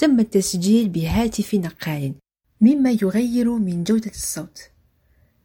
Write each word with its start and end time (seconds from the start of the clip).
تم 0.00 0.20
التسجيل 0.20 0.88
بهاتف 0.88 1.54
نقال 1.54 2.14
مما 2.60 2.90
يغير 3.02 3.50
من 3.50 3.84
جودة 3.84 4.10
الصوت. 4.10 4.58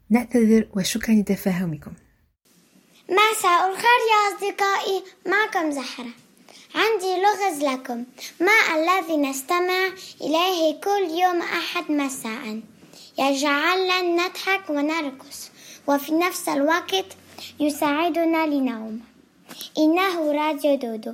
نعتذر 0.10 0.68
وشكرا 0.76 1.16
لتفاهمكم. 1.16 1.92
مساء 3.10 3.70
الخير 3.70 4.02
يا 4.12 4.36
أصدقائي 4.36 5.04
معكم 5.26 5.72
زهرة. 5.72 6.14
عندي 6.76 7.22
لغز 7.24 7.64
لكم. 7.64 8.04
ما 8.40 8.58
الذي 8.76 9.18
نستمع 9.18 9.88
إليه 10.22 10.82
كل 10.82 11.20
يوم 11.22 11.42
أحد 11.42 11.92
مساء؟ 11.92 12.62
يجعلنا 13.20 14.02
نضحك 14.02 14.70
ونرقص 14.70 15.50
وفي 15.88 16.12
نفس 16.12 16.50
الوقت 16.50 17.06
يساعدنا 17.60 18.48
لنوم 18.48 19.02
إنه 19.78 20.32
راديو 20.32 20.76
دودو. 20.76 21.14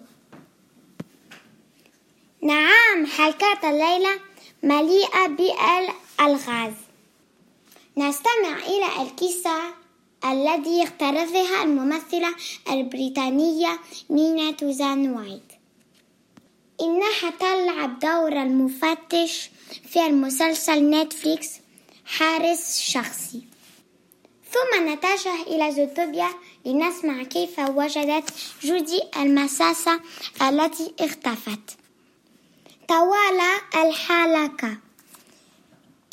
نعم 2.44 3.06
حلقات 3.06 3.64
الليلة 3.64 4.20
مليئة 4.64 5.28
بالألغاز 5.28 6.74
نستمع 7.98 8.58
إلى 8.58 9.02
القصة 9.02 9.74
الذي 10.26 10.84
اخترتها 10.84 11.64
الممثلة 11.64 12.36
البريطانية 12.70 13.80
نينا 14.10 14.52
توزان 14.52 15.12
وايت. 15.12 15.52
إنها 16.82 17.30
تلعب 17.40 18.00
دور 18.00 18.42
المفتش 18.42 19.50
في 19.90 20.06
المسلسل 20.06 20.90
نتفليكس 20.90 21.50
حارس 22.06 22.80
شخصي. 22.80 23.42
ثم 24.52 24.90
نتجه 24.90 25.42
إلى 25.42 25.72
زوتوبيا 25.72 26.30
لنسمع 26.66 27.24
كيف 27.24 27.60
وجدت 27.60 28.34
جودي 28.64 29.02
المساسة 29.18 30.00
التي 30.42 30.94
اختفت. 31.00 31.81
طوال 32.92 33.40
الحلقة. 33.76 34.78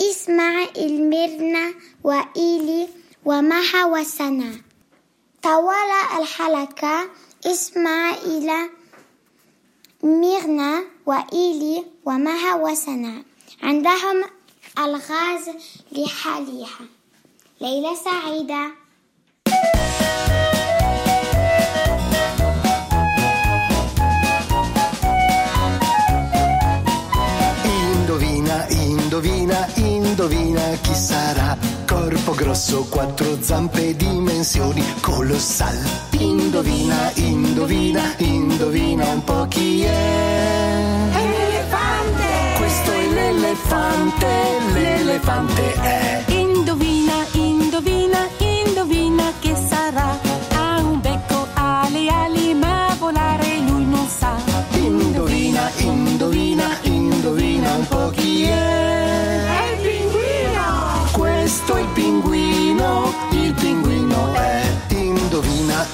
اسمع 0.00 0.64
الميرنا 0.76 1.74
وإيلي 2.04 2.88
ومها 3.24 3.84
وسنا. 3.84 4.52
طوال 5.42 5.90
الحلقة 6.18 7.10
اسمع 7.46 8.10
إلى 8.10 8.70
ميرنا 10.02 10.84
وإيلي 11.06 11.84
ومها 12.04 12.54
وسنا. 12.54 13.22
عندهم 13.62 14.24
ألغاز 14.78 15.50
لحالها 15.92 16.86
ليلة 17.60 17.94
سعيدة. 17.94 18.70
Indovina, 29.18 29.66
indovina 29.74 30.62
chi 30.80 30.94
sarà. 30.94 31.56
Corpo 31.86 32.34
grosso, 32.34 32.86
quattro 32.88 33.38
zampe, 33.40 33.96
dimensioni 33.96 34.84
colossal. 35.00 35.76
Indovina, 36.18 37.10
indovina, 37.14 38.14
indovina 38.18 39.06
un 39.08 39.24
po' 39.24 39.46
chi 39.48 39.82
è. 39.82 41.10
È 41.10 41.26
l'elefante! 41.26 42.58
Questo 42.58 42.92
è 42.92 43.06
l'elefante, 43.08 44.26
l'elefante 44.74 45.74
è. 45.74 46.24
Indovina, 46.28 47.14
indovina, 47.32 48.28
indovina 48.38 49.32
che 49.40 49.54
sarà. 49.68 50.16
Ha 50.54 50.78
un 50.78 51.00
becco, 51.00 51.44
ha 51.54 51.88
le 51.90 52.08
ali, 52.08 52.54
ma 52.54 52.94
volare 53.00 53.58
lui 53.66 53.84
non 53.84 54.06
sa. 54.06 54.36
Indovina, 54.74 55.70
indovina, 55.78 56.68
indovina 56.82 57.74
un 57.74 57.88
po' 57.88 58.10
chi 58.10 58.42
è. 58.44 58.87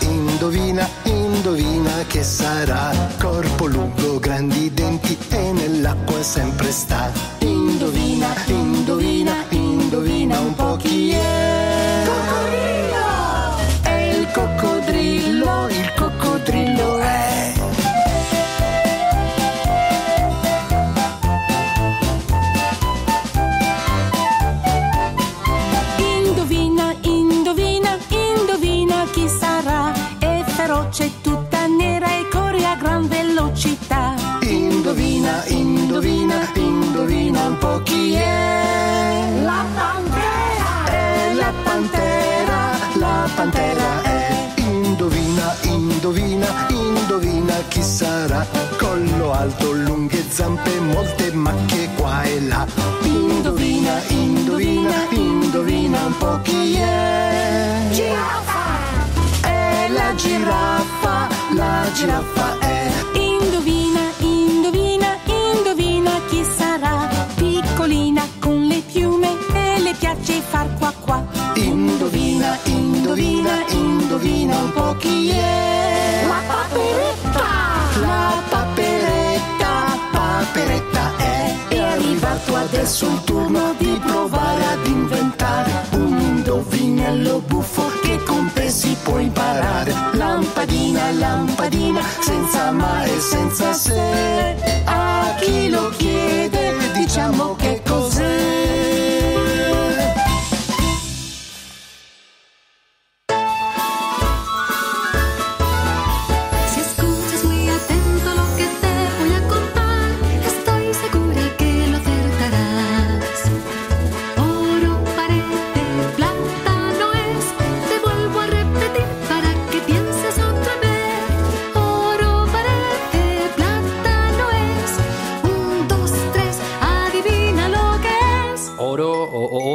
Indovina, 0.00 0.88
indovina, 1.04 2.04
che 2.06 2.22
sarà. 2.22 2.92
Corpo 3.18 3.66
lungo, 3.66 4.18
grandi 4.18 4.72
denti 4.72 5.16
e 5.30 5.52
nell'acqua 5.52 6.22
sempre 6.22 6.70
sta. 6.70 7.10
Indovina, 7.40 8.34
indovina, 8.46 9.44
indovina 9.50 10.38
un 10.40 10.54
po' 10.54 10.76
chi 10.76 11.10
è. 11.10 11.63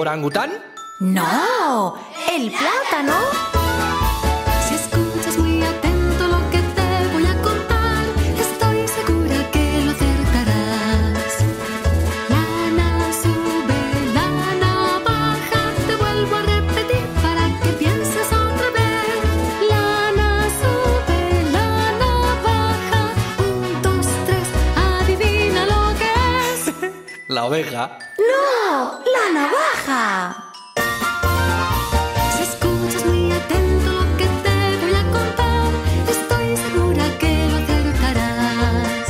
Orangután? 0.09 0.51
No, 0.99 1.95
el 2.31 2.51
plátano. 2.51 3.48
no 27.49 29.01
la 29.15 29.25
navaja 29.33 30.53
si 32.35 32.43
escuchas 32.43 33.03
muy 33.07 33.31
atento 33.31 33.91
lo 33.91 34.17
que 34.17 34.25
te 34.43 34.77
voy 34.81 34.93
a 34.93 35.03
contar 35.09 35.71
estoy 36.07 36.57
segura 36.57 37.05
que 37.17 37.31
lo 37.49 37.57
adivinarás 37.57 39.07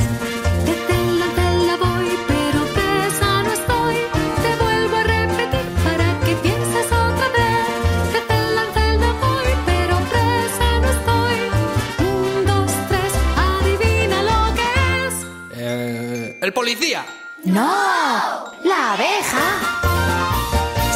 te 0.64 0.72
tela 0.88 1.26
te 1.36 1.48
voy 1.84 2.08
pero 2.28 2.60
pesa 2.76 3.42
no 3.42 3.52
estoy. 3.52 3.96
Te 4.42 4.50
vuelvo 4.64 4.96
a 4.96 5.02
repetir 5.02 5.66
para 5.84 6.08
que 6.24 6.32
pienses 6.36 6.86
otra 6.86 7.28
vez. 7.36 8.12
Te 8.12 8.20
tela 8.22 8.64
te 8.72 8.80
tela 8.80 9.12
voy 9.20 9.50
pero 9.66 9.96
presa 10.12 10.68
no 10.80 10.88
estoy. 10.96 11.38
Uno 12.08 12.40
dos 12.50 12.72
tres 12.88 13.12
adivina 13.36 14.18
lo 14.22 14.54
que 14.54 14.68
es. 15.06 15.14
Eh, 15.58 16.38
el 16.40 16.52
policía. 16.54 17.04
No, 17.52 18.52
la 18.62 18.92
abeja. 18.92 19.46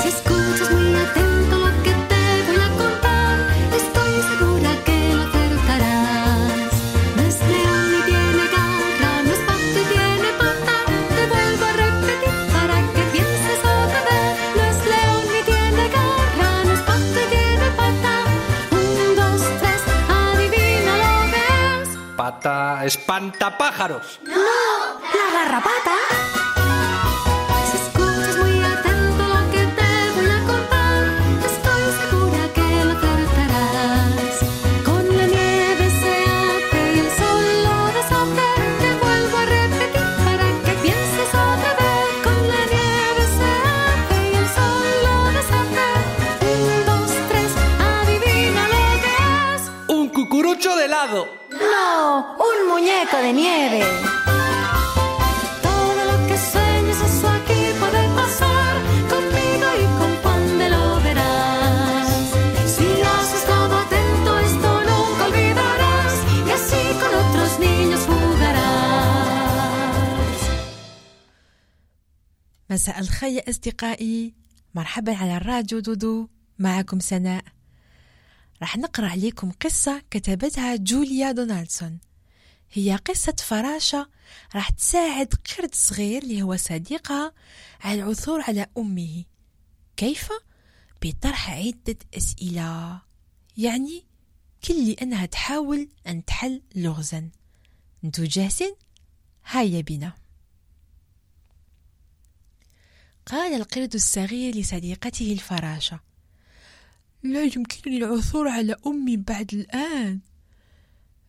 Si 0.01 0.09
escuchas 0.09 0.71
muy 0.71 0.95
atento 0.95 1.59
lo 1.59 1.83
que 1.83 1.93
te 2.11 2.43
voy 2.47 2.61
a 2.63 2.69
contar, 2.81 3.37
estoy 3.75 4.23
segura 4.31 4.71
que 4.85 5.15
lo 5.17 5.23
acertarás. 5.25 6.73
No 7.17 7.23
es 7.23 7.41
león 7.41 7.91
ni 7.91 8.01
tiene 8.03 8.45
garra, 8.55 9.23
no 9.25 9.33
es 9.33 9.41
pato 9.49 9.79
y 9.83 9.85
tiene 9.95 10.31
pata. 10.39 10.77
Te 11.17 11.27
vuelvo 11.27 11.65
a 11.65 11.73
repetir 11.73 12.37
para 12.53 12.77
que 12.95 13.03
pienses 13.15 13.59
otra 13.59 14.01
vez. 14.11 14.33
No 14.55 14.63
es 14.63 14.79
león 14.95 15.25
ni 15.33 15.41
tiene 15.51 15.89
garra, 15.89 16.51
no 16.67 16.73
es 16.73 16.83
pato 16.83 17.19
y 17.21 17.27
tiene 17.35 17.69
pata. 17.81 18.13
Un, 18.71 19.17
dos, 19.17 19.43
tres, 19.61 19.83
adivina 20.09 20.93
lo 21.03 21.15
que 21.33 21.43
es. 21.83 21.89
Pata 22.17 22.85
espantapájaros. 22.85 24.21
La 24.25 25.27
garrapata. 25.33 25.95
مساء 72.85 73.01
الخير 73.01 73.51
أصدقائي. 73.51 74.35
مرحبا 74.75 75.17
على 75.17 75.37
الراديو 75.37 75.79
دودو. 75.79 76.29
معكم 76.59 77.01
سناء. 77.01 77.45
راح 78.61 78.77
نقرأ 78.77 79.07
عليكم 79.07 79.51
قصة 79.51 80.03
كتبتها 80.11 80.77
جوليا 80.77 81.33
دونالدسون. 81.33 81.99
هي 82.73 82.97
قصة 82.97 83.37
فراشة 83.39 84.11
راح 84.55 84.71
تساعد 84.71 85.35
قرد 85.35 85.75
صغير 85.75 86.23
اللي 86.23 86.43
هو 86.43 86.57
صديقها 86.57 87.33
على 87.81 88.03
العثور 88.03 88.41
على 88.41 88.67
أمه. 88.79 89.25
كيف؟ 89.97 90.29
بطرح 91.03 91.51
عدة 91.51 91.99
أسئلة. 92.17 93.01
يعني 93.57 94.05
كل 94.65 94.91
أنها 94.91 95.27
تحاول 95.27 95.89
أن 96.07 96.25
تحل 96.25 96.63
لغزا. 96.75 97.31
أنتو 98.05 98.25
جاهزين؟ 98.25 98.75
هيا 99.47 99.81
بنا. 99.81 100.24
قال 103.27 103.55
القرد 103.55 103.95
الصغير 103.95 104.55
لصديقته 104.57 105.33
الفراشة 105.33 106.01
لا 107.23 107.43
يمكنني 107.43 107.97
العثور 107.97 108.49
على 108.49 108.77
أمي 108.87 109.17
بعد 109.17 109.55
الآن 109.55 110.21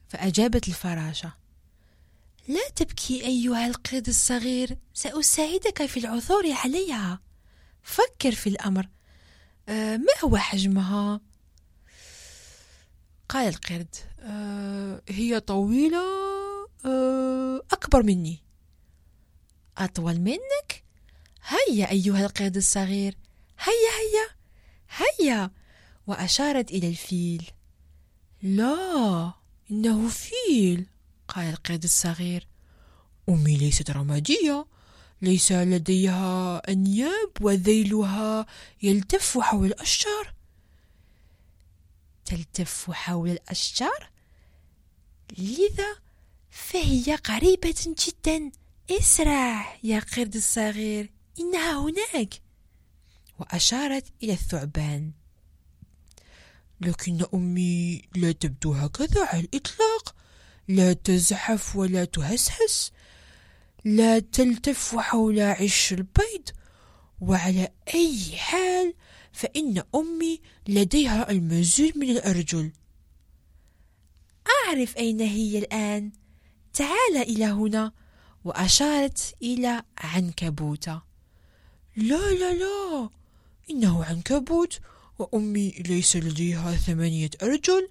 فأجابت 0.08 0.68
الفراشة 0.68 1.34
لا 2.48 2.70
تبكي 2.76 3.26
أيها 3.26 3.68
القرد 3.68 4.08
الصغير 4.08 4.78
سأساعدك 4.94 5.86
في 5.86 6.00
العثور 6.00 6.52
عليها 6.52 7.20
فكر 7.84 8.32
في 8.32 8.50
الأمر 8.50 8.90
آه 9.70 9.98
ما 9.98 10.14
هو 10.24 10.38
حجمها؟ 10.38 11.22
قال 13.30 13.48
القرد 13.48 13.96
آه 14.20 15.02
هي 15.10 15.40
طويلة 15.40 16.04
آه 16.86 17.62
أكبر 17.72 18.04
مني 18.04 18.40
أطول 19.78 20.20
منك؟ 20.20 20.85
هيا 21.48 21.92
أيها 21.92 22.26
القرد 22.26 22.56
الصغير. 22.56 23.18
هيا 23.60 23.92
هيا 24.00 24.28
هيا. 24.90 25.52
وأشارت 26.08 26.72
إلى 26.72 26.88
الفيل. 26.88 27.52
لا 28.42 29.34
إنه 29.72 30.10
فيل 30.10 30.86
قال 31.28 31.50
القرد 31.50 31.84
الصغير. 31.84 32.48
أمي 33.30 33.58
ليست 33.58 33.92
رمادية. 33.92 34.66
ليس 35.22 35.52
لديها 35.52 36.62
أنياب 36.70 37.32
وذيلها 37.42 38.46
يلتف 38.84 39.38
حول 39.38 39.68
الأشجار. 39.68 40.34
تلتف 42.26 42.92
حول 42.92 43.30
الأشجار؟ 43.30 44.10
لذا 45.38 45.96
فهي 46.50 47.16
قريبة 47.16 47.96
جدا. 48.08 48.52
اسرع 48.92 49.78
يا 49.84 50.00
قرد 50.00 50.36
الصغير. 50.36 51.15
إنها 51.40 51.80
هناك. 51.80 52.42
وأشارت 53.40 54.06
إلى 54.24 54.34
الثعبان. 54.34 55.12
لكن 56.82 57.26
أمي 57.34 58.02
لا 58.16 58.32
تبدو 58.32 58.74
هكذا 58.74 59.26
على 59.26 59.40
الإطلاق. 59.40 60.16
لا 60.68 60.94
تزحف 60.94 61.76
ولا 61.76 62.06
تهسهس. 62.06 62.92
لا 63.86 64.20
تلتف 64.20 64.96
حول 64.96 65.40
عش 65.40 65.94
البيض. 65.94 66.50
وعلى 67.22 67.72
أي 67.94 68.38
حال 68.38 68.94
فإن 69.32 69.84
أمي 69.96 70.42
لديها 70.68 71.32
المزيد 71.32 71.98
من 71.98 72.10
الأرجل. 72.10 72.72
أعرف 74.68 74.98
أين 74.98 75.22
هي 75.22 75.58
الآن. 75.58 76.12
تعال 76.74 77.18
إلى 77.18 77.46
هنا. 77.46 77.94
وأشارت 78.44 79.36
إلى 79.42 79.84
عنكبوتة. 79.98 81.15
لا 81.96 82.34
لا 82.34 82.54
لا. 82.54 83.10
إنه 83.70 84.06
عنكبوت 84.06 84.80
وأمي 85.20 85.70
ليس 85.72 86.16
لديها 86.16 86.76
ثمانية 86.76 87.30
أرجل. 87.42 87.90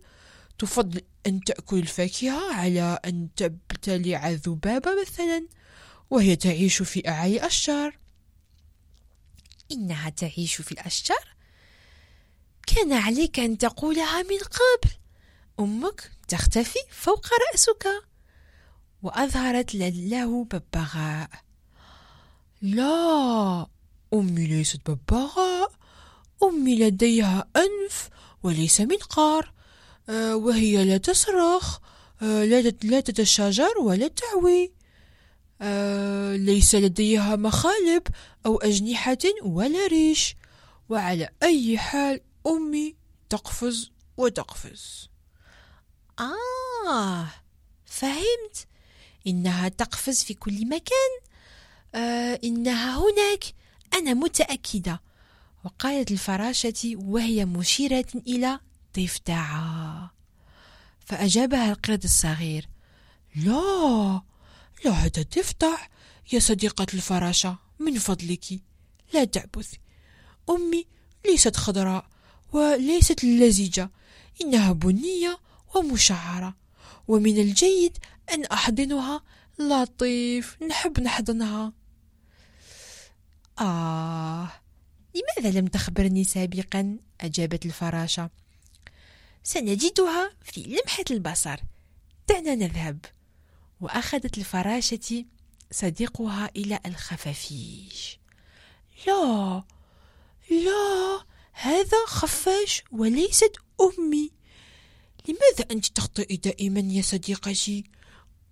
تفضل 0.58 1.00
أن 1.26 1.40
تأكل 1.40 1.78
الفاكهة 1.78 2.54
على 2.54 2.98
أن 3.04 3.28
تبتلع 3.36 4.28
الذبابة 4.28 4.90
مثلا 5.02 5.46
وهي 6.10 6.36
تعيش 6.36 6.82
في 6.82 7.08
أعالي 7.08 7.36
الأشجار 7.36 7.98
إنها 9.72 10.10
تعيش 10.10 10.54
في 10.54 10.72
الأشجار؟ 10.72 11.34
كان 12.66 12.92
عليك 12.92 13.40
أن 13.40 13.58
تقولها 13.58 14.22
من 14.22 14.38
قبل. 14.38 14.90
أمك 15.60 16.10
تختفي 16.28 16.78
فوق 16.90 17.26
رأسك. 17.50 17.86
وأظهرت 19.02 19.74
له 19.74 20.44
ببغاء. 20.44 21.30
لا. 22.62 23.66
أمي 24.14 24.46
ليست 24.46 24.90
ببغاء 24.90 25.72
أمي 26.42 26.74
لديها 26.78 27.48
أنف 27.56 28.08
وليس 28.42 28.80
منقار. 28.80 29.52
أه 30.08 30.36
وهي 30.36 30.84
لا 30.84 30.96
تصرخ. 30.96 31.78
أه 32.22 32.44
لا 32.82 33.00
تتشاجر 33.00 33.78
ولا 33.78 34.08
تعوي. 34.08 34.72
أه 35.62 36.36
ليس 36.36 36.74
لديها 36.74 37.36
مخالب 37.36 38.02
أو 38.46 38.56
أجنحة 38.56 39.18
ولا 39.42 39.86
ريش. 39.86 40.36
وعلى 40.88 41.28
أي 41.42 41.78
حال 41.78 42.20
أمي 42.46 42.96
تقفز 43.30 43.90
وتقفز. 44.16 45.08
آه 46.18 47.28
فهمت. 47.84 48.66
إنها 49.26 49.68
تقفز 49.68 50.22
في 50.24 50.34
كل 50.34 50.66
مكان. 50.66 51.12
آه 51.94 52.40
إنها 52.44 52.98
هناك. 52.98 53.44
أنا 53.94 54.14
متأكدة. 54.14 55.00
وقالت 55.64 56.10
الفراشة 56.10 56.92
وهي 56.94 57.44
مشيرة 57.44 58.06
إلى 58.26 58.60
ضفدعة. 58.96 60.14
فأجابها 61.06 61.70
القرد 61.72 62.04
الصغير 62.04 62.68
لا 63.36 64.22
لا 64.84 64.90
هذا 64.90 65.24
ضفدع 65.36 65.76
يا 66.32 66.38
صديقة 66.38 66.86
الفراشة 66.94 67.58
من 67.78 67.98
فضلك 67.98 68.44
لا 69.14 69.24
تعبثي 69.24 69.78
أمي 70.50 70.86
ليست 71.26 71.56
خضراء 71.56 72.06
وليست 72.52 73.24
لزجة 73.24 73.90
إنها 74.42 74.72
بنية 74.72 75.38
ومشعرة. 75.74 76.56
ومن 77.08 77.38
الجيد 77.38 77.98
أن 78.34 78.44
أحضنها 78.44 79.22
لطيف 79.58 80.62
نحب 80.62 81.00
نحضنها. 81.00 81.72
آه 83.60 84.48
لماذا 85.14 85.58
لم 85.58 85.66
تخبرني 85.66 86.24
سابقا؟ 86.24 86.98
أجابت 87.20 87.66
الفراشة. 87.66 88.30
سنجدها 89.42 90.30
في 90.42 90.62
لمحة 90.62 91.04
البصر. 91.10 91.60
دعنا 92.28 92.54
نذهب. 92.54 93.04
وأخذت 93.80 94.38
الفراشة 94.38 95.24
صديقها 95.70 96.50
إلى 96.56 96.80
الخفافيش. 96.86 98.18
لا 99.06 99.64
لا 100.50 101.24
هذا 101.52 102.06
خفاش 102.06 102.82
وليست 102.92 103.56
أمي. 103.80 104.30
لماذا 105.28 105.70
أنت 105.70 105.86
تخطئي 105.86 106.36
دائما 106.36 106.80
يا 106.80 107.02
صديقتي؟ 107.02 107.84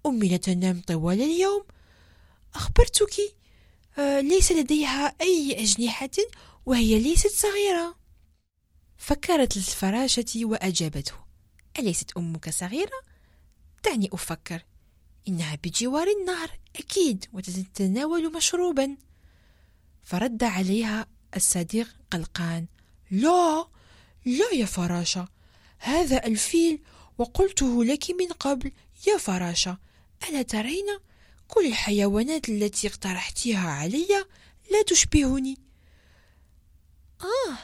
أمي 0.07 0.29
لا 0.29 0.37
تنام 0.37 0.83
طوال 0.87 1.23
اليوم. 1.23 1.65
أخبرتك 2.55 3.35
ليس 3.99 4.53
لديها 4.53 5.15
أي 5.21 5.63
أجنحة 5.63 6.11
وهي 6.67 6.99
ليست 6.99 7.31
صغيرة. 7.31 7.97
فكرت 8.97 9.57
الفراشة 9.57 10.25
وأجابته 10.37 11.15
أليست 11.79 12.17
أمك 12.17 12.51
صغيرة؟ 12.51 13.03
دعني 13.85 14.09
أفكر. 14.13 14.65
إنها 15.29 15.59
بجوار 15.65 16.07
النهر 16.21 16.51
أكيد 16.77 17.25
وتتناول 17.33 18.33
مشروبا. 18.33 18.97
فرد 20.03 20.45
عليها 20.45 21.07
الصديق 21.37 21.89
قلقان. 22.11 22.67
لا 23.11 23.67
لا 24.25 24.51
يا 24.53 24.67
فراشة 24.67 25.29
هذا 25.79 26.27
الفيل 26.27 26.83
وقلته 27.19 27.85
لك 27.85 28.11
من 28.11 28.27
قبل 28.27 28.73
يا 29.09 29.19
فراشة. 29.19 29.79
ألا 30.29 30.43
ترين؟ 30.43 30.87
كل 31.55 31.67
الحيوانات 31.67 32.49
التي 32.49 32.87
اقترحتها 32.87 33.71
علي 33.71 34.09
لا 34.71 34.83
تشبهني. 34.87 35.59
آه 37.21 37.59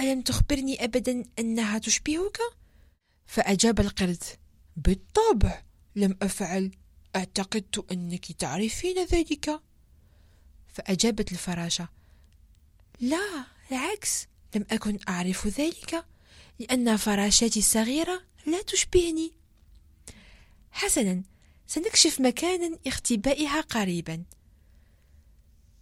ألم 0.00 0.22
تخبرني 0.22 0.84
أبدا 0.84 1.24
أنها 1.38 1.78
تشبهك؟ 1.78 2.38
فأجاب 3.26 3.80
القرد. 3.80 4.22
بالطبع 4.76 5.62
لم 5.96 6.16
أفعل. 6.22 6.70
أعتقدت 7.16 7.92
أنك 7.92 8.32
تعرفين 8.32 9.04
ذلك. 9.04 9.60
فأجابت 10.68 11.32
الفراشة. 11.32 11.88
لا 13.00 13.44
العكس 13.72 14.26
لم 14.56 14.66
أكن 14.70 14.98
أعرف 15.08 15.46
ذلك 15.46 16.04
لأن 16.58 16.96
فراشاتي 16.96 17.58
الصغيرة 17.58 18.22
لا 18.46 18.62
تشبهني. 18.62 19.32
حسنا 20.70 21.22
سنكشف 21.66 22.20
مكانا 22.20 22.78
اختبائها 22.86 23.60
قريبا. 23.60 24.24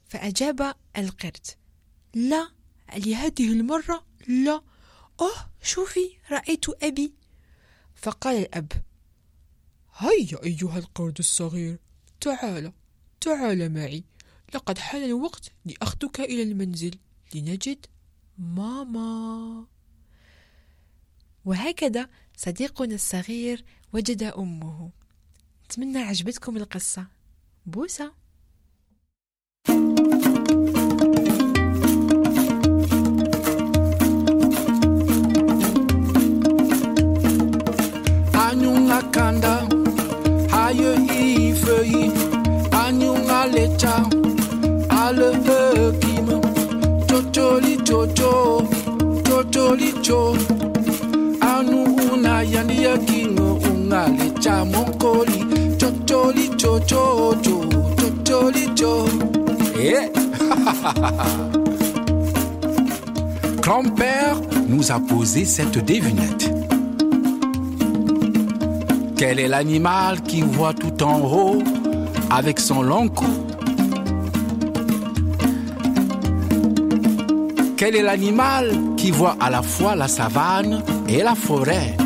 فأجاب 0.09 0.75
القرد. 0.97 1.47
لا 2.15 2.49
لهذه 2.97 3.53
المرة 3.53 4.07
لا. 4.29 4.63
أوه 5.21 5.51
شوفي 5.63 6.11
رأيت 6.31 6.65
أبي. 6.83 7.15
فقال 7.95 8.37
الأب. 8.37 8.73
هيا 9.97 10.45
أيها 10.45 10.79
القرد 10.79 11.19
الصغير. 11.19 11.79
تعال 12.21 12.73
تعال 13.21 13.73
معي. 13.73 14.05
لقد 14.55 14.79
حان 14.79 15.03
الوقت 15.05 15.53
لأخذك 15.65 16.21
إلى 16.21 16.43
المنزل. 16.43 16.99
لنجد 17.35 17.87
ماما. 18.39 19.67
وهكذا 21.45 22.09
صديقنا 22.37 22.95
الصغير 22.95 23.65
وجد 23.93 24.23
أمه. 24.23 24.91
أتمنى 25.71 25.99
عجبتكم 25.99 26.57
القصة 26.57 27.07
بوسة 27.67 28.13
kanda 39.13 39.67
haye 40.51 40.95
i 41.19 41.53
feuille 41.53 42.13
anyunga 42.85 43.47
lecha 43.47 43.95
ale 45.03 45.29
hekim 45.47 46.27
totoli 47.07 47.77
toto 47.77 48.67
totoli 49.23 49.93
cho 50.03 50.37
anu 51.41 51.85
una 52.13 52.43
yani 52.43 52.83
yakingo 52.85 53.55
unga 53.55 54.09
lecha 54.09 54.65
monkoli 54.65 55.44
eh? 59.79 60.11
Grand-père 63.61 64.41
nous 64.69 64.91
a 64.91 65.01
posé 65.01 65.45
cette 65.45 65.85
devinette. 65.85 66.51
Quel 69.17 69.39
est 69.39 69.49
l'animal 69.49 70.23
qui 70.23 70.43
voit 70.43 70.75
tout 70.75 71.03
en 71.03 71.21
haut 71.21 71.63
avec 72.31 72.61
son 72.61 72.83
long 72.83 73.09
cou? 73.09 73.27
Quel 77.77 77.97
est 77.97 78.03
l'animal 78.03 78.73
qui 78.97 79.11
voit 79.11 79.37
à 79.41 79.51
la 79.51 79.63
fois 79.63 79.95
la 79.97 80.09
savane 80.09 80.83
et 81.09 81.23
la 81.23 81.35
forêt? 81.35 81.97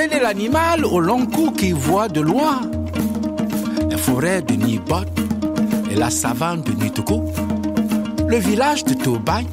Quel 0.00 0.12
est 0.12 0.20
l'animal 0.20 0.84
au 0.84 1.00
long 1.00 1.26
cou 1.26 1.50
qui 1.50 1.72
voit 1.72 2.06
de 2.06 2.20
loin 2.20 2.60
la 3.90 3.98
forêt 3.98 4.42
de 4.42 4.54
Nibot 4.54 4.94
et 5.90 5.96
la 5.96 6.08
savane 6.08 6.62
de 6.62 6.70
Nitoko, 6.70 7.24
le 8.28 8.36
village 8.36 8.84
de 8.84 8.94
Tobay 8.94 9.44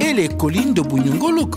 et 0.00 0.12
les 0.12 0.28
collines 0.28 0.74
de 0.74 0.82
Bunyungoluk 0.82 1.56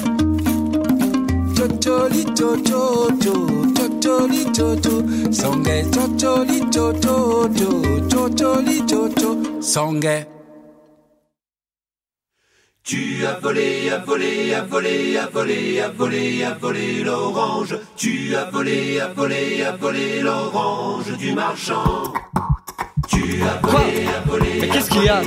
Totoli 1.61 2.23
toto, 2.33 3.07
totoli 3.77 4.45
toto, 4.45 4.93
songe 5.31 5.85
totoli 5.91 6.59
toto, 6.71 7.47
totoli 8.09 8.81
toto, 8.89 9.61
songe. 9.61 10.25
Tu 12.81 13.27
as 13.27 13.39
volé, 13.39 13.91
as 13.91 14.03
volé, 14.03 14.55
as 14.55 14.63
volé, 14.63 15.17
as 15.19 15.29
volé, 15.29 15.81
as 15.81 15.89
volé, 15.89 16.43
as 16.43 16.53
volé 16.55 17.03
l'orange. 17.03 17.77
Tu 17.95 18.35
as 18.35 18.49
volé, 18.49 18.99
as 18.99 19.13
volé, 19.13 19.63
as 19.63 19.77
volé 19.77 20.21
l'orange 20.21 21.15
du 21.19 21.35
marchand. 21.35 22.11
Tu 23.07 23.39
Quoi 23.61 23.83
Mais 24.59 24.67
qu'est-ce 24.67 24.89
qu'il 24.89 25.03
y 25.03 25.09
a 25.09 25.21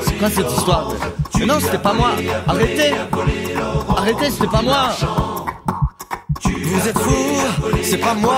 C'est 0.00 0.18
quoi 0.18 0.30
cette 0.30 0.50
histoire 0.50 0.94
Mais 1.42 1.48
non, 1.48 1.58
c'était 1.58 1.78
pas 1.78 1.92
moi 1.92 2.10
Arrêtez 2.46 2.92
Arrêtez, 3.96 4.30
c'était 4.30 4.46
pas 4.46 4.62
moi 4.62 4.90
Vous 6.44 6.88
êtes 6.88 6.98
fous, 6.98 7.82
c'est 7.82 7.98
pas 7.98 8.14
moi. 8.14 8.36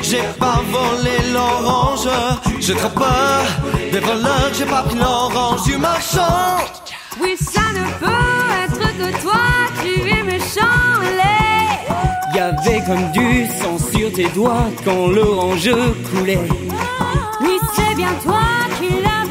J'ai 0.00 0.22
pas 0.38 0.62
volé 0.70 1.30
l'orange. 1.30 2.08
J'ai 2.58 2.74
trop 2.74 2.88
peur 2.88 3.42
des 3.92 3.98
voleurs. 3.98 4.50
J'ai 4.54 4.64
pas 4.64 4.82
pris 4.82 4.96
l'orange 4.96 5.62
du 5.64 5.76
marchand. 5.76 6.56
Oui, 7.20 7.36
ça 7.38 7.60
ne 7.74 7.84
peut 8.00 8.48
être 8.64 8.96
que 8.96 9.20
toi, 9.20 9.42
tu 9.82 10.08
es 10.08 10.22
méchant, 10.22 11.00
les. 11.02 12.38
Y 12.38 12.40
avait 12.40 12.82
comme 12.86 13.12
du 13.12 13.46
sang 13.60 13.76
sur 13.92 14.10
tes 14.10 14.28
doigts 14.30 14.70
quand 14.86 15.08
l'orange 15.08 15.70
coulait. 16.10 16.48
Oui, 17.42 17.58
c'est 17.74 17.94
bien 17.94 18.14
toi 18.24 18.40
qui 18.80 18.88
l'as 19.02 19.21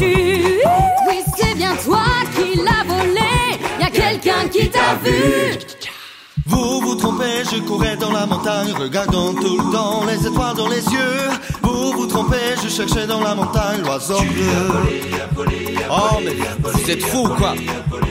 Oui, 0.00 1.22
c'est 1.36 1.54
bien 1.54 1.74
toi 1.76 2.02
qui 2.34 2.58
l'as 2.58 2.84
volé. 2.86 3.58
Y 3.80 3.84
a 3.84 3.90
quelqu'un 3.90 4.48
qui 4.50 4.68
t'a 4.68 4.94
vu. 5.02 5.58
Vous 6.46 6.80
vous 6.80 6.94
trompez, 6.94 7.44
je 7.50 7.58
courais 7.60 7.96
dans 7.96 8.12
la 8.12 8.26
montagne, 8.26 8.72
regardant 8.78 9.34
tout 9.34 9.58
le 9.58 9.72
temps 9.72 10.04
les 10.06 10.26
étoiles 10.26 10.56
dans 10.56 10.68
les 10.68 10.84
yeux. 10.84 11.30
Vous 11.62 11.92
vous 11.92 12.06
trompez, 12.06 12.56
je 12.62 12.68
cherchais 12.68 13.06
dans 13.06 13.20
la 13.20 13.34
montagne 13.34 13.80
l'oiseau 13.82 14.20
bleu. 14.20 15.44
Oh, 15.90 16.18
mais 16.24 16.36
vous 16.58 16.90
êtes 16.90 17.02
fous 17.02 17.26
ou 17.26 17.34
quoi 17.34 17.54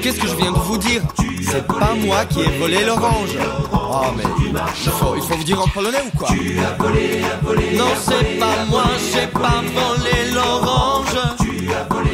Qu'est-ce 0.01 0.19
que 0.19 0.27
je 0.27 0.35
viens 0.35 0.51
de 0.51 0.59
vous 0.59 0.77
dire 0.77 1.01
C'est 1.49 1.65
pas 1.67 1.93
moi 1.97 2.25
qui 2.25 2.41
ai 2.41 2.57
volé 2.59 2.83
l'orange. 2.85 3.37
Oh, 3.73 4.01
mais 4.15 4.23
il 4.41 4.91
faut, 4.91 5.15
il 5.15 5.21
faut 5.21 5.35
vous 5.35 5.43
dire 5.43 5.61
en 5.61 5.67
polonais 5.67 6.03
ou 6.05 6.17
quoi 6.17 6.29
Non, 6.31 7.91
c'est 8.01 8.39
pas 8.39 8.65
moi, 8.69 8.83
j'ai 9.13 9.27
pas 9.27 9.61
volé 9.61 10.31
l'orange. 10.33 11.34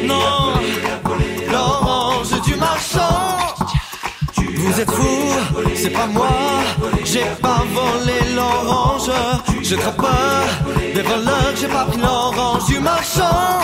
Non, 0.04 0.54
l'orange 1.50 2.40
du 2.42 2.54
marchand. 2.56 3.54
Vous 4.56 4.80
êtes 4.80 4.90
fous, 4.90 5.34
c'est 5.74 5.90
pas 5.90 6.06
moi, 6.06 6.28
j'ai 7.04 7.26
pas 7.40 7.62
volé 7.74 8.34
l'orange. 8.34 9.10
J'ai 9.62 9.76
trop 9.76 9.92
peur 9.92 10.44
des 10.94 11.02
voleurs, 11.02 11.52
j'ai 11.60 11.68
pas 11.68 11.84
pris 11.84 12.00
l'orange 12.00 12.64
du 12.66 12.78
marchand. 12.78 13.60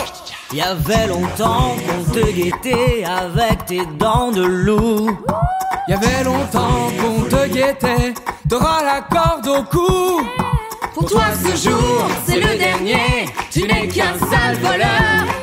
Y 0.52 0.60
avait 0.60 1.06
longtemps 1.06 1.76
qu'on 1.86 2.12
te 2.12 2.30
guettait 2.30 3.04
avec 3.04 3.66
tes 3.66 3.86
dents 3.98 4.30
de 4.30 4.42
loup. 4.42 5.10
Y 5.88 5.94
avait 5.94 6.24
longtemps 6.24 6.90
qu'on 7.00 7.22
te 7.22 7.46
guettait, 7.46 8.14
t'auras 8.48 8.82
la 8.82 9.00
corde 9.00 9.48
au 9.48 9.62
cou. 9.64 10.20
Pour 10.94 11.08
toi, 11.08 11.24
ce 11.32 11.68
jour, 11.68 12.08
c'est 12.26 12.40
le 12.40 12.58
dernier. 12.58 13.28
Tu 13.50 13.62
n'es 13.62 13.88
qu'un 13.88 14.18
sale 14.18 14.56
voleur. 14.60 15.37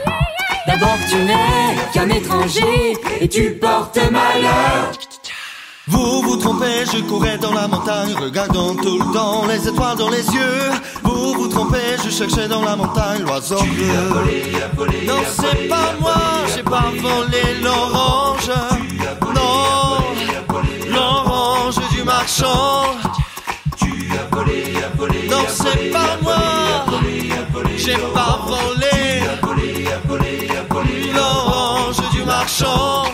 D'abord, 0.67 0.97
tu 1.09 1.15
n'es 1.17 1.75
qu'un 1.93 2.09
étranger 2.09 2.97
et 3.21 3.27
tu 3.27 3.51
portes 3.51 3.99
malheur. 4.11 4.91
Vous 5.87 6.21
vous 6.23 6.37
trompez, 6.37 6.85
je 6.91 7.01
courais 7.03 7.37
dans 7.37 7.53
la 7.53 7.67
montagne, 7.67 8.15
regardant 8.19 8.73
tout 8.75 8.97
le 8.97 9.13
temps 9.13 9.45
les 9.45 9.67
étoiles 9.67 9.97
dans 9.97 10.09
les 10.09 10.25
yeux. 10.25 10.71
Vous 11.03 11.33
vous 11.35 11.47
trompez, 11.47 11.97
je 12.03 12.09
cherchais 12.09 12.47
dans 12.47 12.63
la 12.63 12.75
montagne 12.75 13.21
l'oiseau 13.21 13.61
bleu. 13.61 15.05
Non, 15.05 15.21
c'est 15.29 15.67
pas 15.67 15.93
moi, 15.99 16.15
j'ai 16.55 16.63
pas 16.63 16.91
volé 16.99 17.61
l'orange. 17.61 18.49
Non, 19.35 19.97
l'orange 20.91 21.75
du 21.91 22.03
marchand. 22.03 22.95
Non, 25.29 25.45
c'est 25.49 25.91
pas 25.91 26.17
moi, 26.23 26.35
j'ai 27.77 27.97
pas 28.13 28.39
volé 28.47 28.74
marchand. 32.45 33.04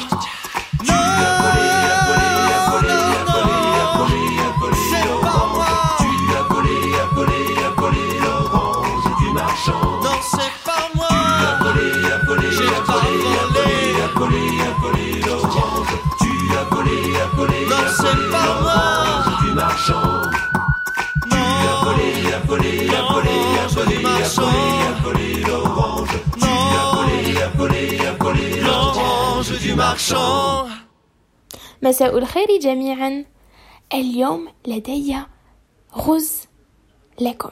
مساء 31.82 32.18
الخير 32.18 32.60
جميعا. 32.60 33.26
اليوم 33.94 34.48
لدي 34.68 35.20
رز 35.98 36.42
لكم. 37.20 37.52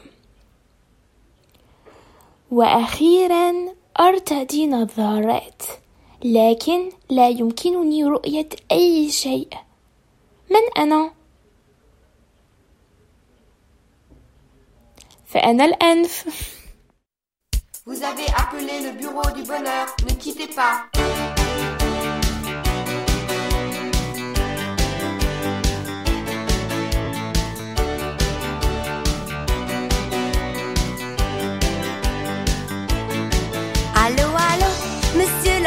وأخيرا 2.52 3.54
أرتدي 4.00 4.68
نظارات 4.68 5.64
لكن 6.24 6.92
لا 7.10 7.30
يمكنني 7.30 8.04
رؤية 8.04 8.50
أي 8.72 9.12
شيء. 9.12 9.50
من 10.50 10.84
أنا؟ 10.84 11.14
فأنا 15.26 15.66
الأنف. 15.66 16.26
Vous 17.86 18.04
avez 18.04 18.28
appelé 18.42 18.82
le 18.82 18.92
bureau 18.92 19.28
du 19.36 19.44
bonheur, 19.44 19.88
ne 20.08 20.14
quittez 20.14 20.48
pas. 20.48 21.39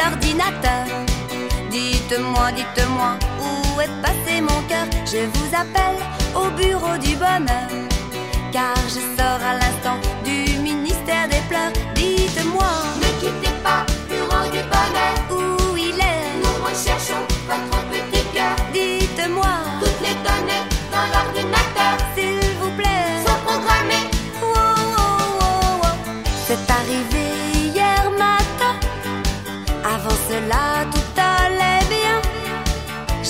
L'ordinateur. 0.03 0.85
Dites-moi, 1.69 2.51
dites-moi, 2.51 3.11
où 3.39 3.81
est 3.81 4.01
passé 4.01 4.41
mon 4.41 4.61
cœur? 4.69 4.85
Je 5.05 5.21
vous 5.33 5.49
appelle 5.55 5.99
au 6.35 6.49
bureau 6.51 6.97
du 6.97 7.15
bonheur. 7.15 7.67
Car 8.51 8.75
je 8.87 9.01
sors 9.17 9.41
à 9.49 9.53
l'instant 9.61 9.97
du 10.23 10.59
ministère 10.59 11.27
des 11.29 11.41
pleurs. 11.49 11.73
Dites-moi, 11.95 12.71
Ne 13.01 13.09
quittez 13.19 13.53
pas, 13.63 13.85
bureau 14.09 14.43
du 14.51 14.61
bonheur. 14.73 15.15
où 15.31 15.77
il 15.77 15.97
est? 15.99 16.25
Nous 16.43 16.57
recherchons 16.65 17.23
votre 17.49 17.83
petit 17.89 18.25
cœur. 18.33 18.55
Dites-moi, 18.73 19.53
Toutes 19.79 20.01
les 20.07 20.15
données 20.27 20.65
dans 20.91 21.07
l'ordinateur 21.13 21.52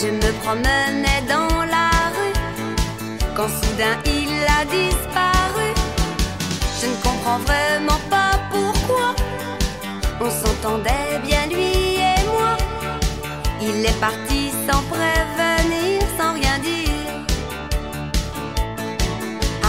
Je 0.04 0.10
me 0.10 0.32
promenais 0.44 1.22
dans 1.30 1.64
la 1.64 1.90
rue. 2.16 2.36
Quand 3.38 3.48
soudain 3.48 3.96
il 4.06 4.34
a 4.60 4.66
disparu. 4.66 5.70
Je 6.82 6.88
ne 6.88 6.96
comprends 7.06 7.40
vraiment 7.40 8.02
pas 8.10 8.34
pourquoi. 8.52 9.16
On 10.20 10.30
s'entendait 10.30 11.20
bien 11.26 11.46
lui 11.48 11.96
et 12.12 12.22
moi. 12.36 12.58
Il 13.62 13.86
est 13.86 14.00
parti 14.02 14.52
sans 14.68 14.84
prévenir, 14.94 16.02
sans 16.20 16.34
rien 16.34 16.60
dire. 16.60 17.14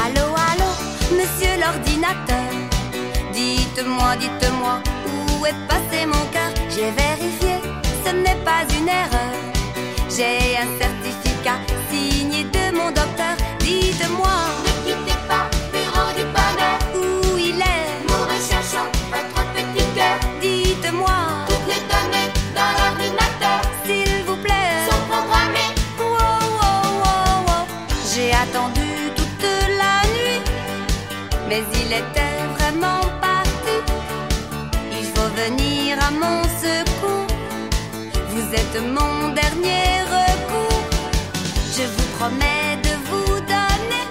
Allô, 0.05 0.27
allô, 0.51 0.71
monsieur 1.13 1.55
l'ordinateur. 1.63 2.51
Dites-moi, 3.33 4.17
dites-moi, 4.17 4.81
où 5.13 5.47
est 5.47 5.61
passé 5.69 6.07
mon 6.07 6.25
cœur? 6.33 6.51
J'ai 6.71 6.91
vérifié, 6.91 7.55
ce 8.05 8.11
n'est 8.11 8.43
pas 8.45 8.65
une 8.77 8.89
erreur. 8.89 9.54
J'ai 10.17 10.57
un 10.57 10.69
certificat 10.79 11.59
signé 11.91 12.45
de 12.45 12.77
mon 12.77 12.89
docteur. 12.91 13.35
Dites-moi, 13.61 14.37
Ne 14.65 14.73
quittez 14.85 15.19
pas, 15.29 15.47
bureau 15.73 16.09
du 16.17 16.25
bonheur. 16.37 16.79
où 16.95 17.37
il 17.37 17.59
est? 17.61 17.89
Nous 18.07 18.23
recherchons 18.33 18.89
votre 19.11 19.43
petit 19.55 19.85
cœur. 19.97 20.19
Dites-moi, 20.41 21.19
Toutes 21.49 21.67
les 21.73 21.83
données 21.93 22.31
dans 22.55 22.71
l'ordinateur 22.79 23.61
s'il 23.85 24.23
vous 24.25 24.37
plaît. 24.37 24.87
sont 24.89 25.03
programmées. 25.11 25.73
Wow, 25.99 26.45
wow, 26.59 26.87
wow, 27.03 27.37
wow. 27.49 27.65
J'ai 28.15 28.31
attendu 28.33 28.89
toute 29.17 29.49
la 29.83 29.97
nuit, 30.15 30.41
mais 31.49 31.63
il 31.83 31.93
était 31.93 32.39
vraiment 32.57 33.01
parti. 33.21 33.77
Il 34.93 35.07
faut 35.15 35.31
venir 35.43 35.99
à 36.07 36.11
mon 36.13 36.43
secours. 36.63 37.27
Vous 38.31 38.47
êtes 38.55 38.81
mon 38.83 39.29
dernier 39.33 39.84
promets 42.25 42.77
de 42.83 42.95
vous 43.09 43.41
donner 43.55 44.05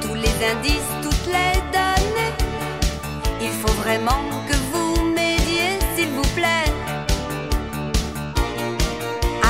tous 0.00 0.14
les 0.14 0.34
indices, 0.52 0.92
toutes 1.02 1.26
les 1.26 1.54
données 1.76 2.34
vraiment 3.82 4.22
que 4.48 4.56
vous 4.70 5.04
m'aidiez, 5.14 5.72
s'il 5.96 6.10
vous 6.10 6.28
plaît. 6.38 6.70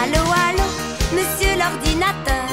Allô, 0.01 0.25
allô, 0.49 0.69
monsieur 1.17 1.53
l'ordinateur. 1.63 2.49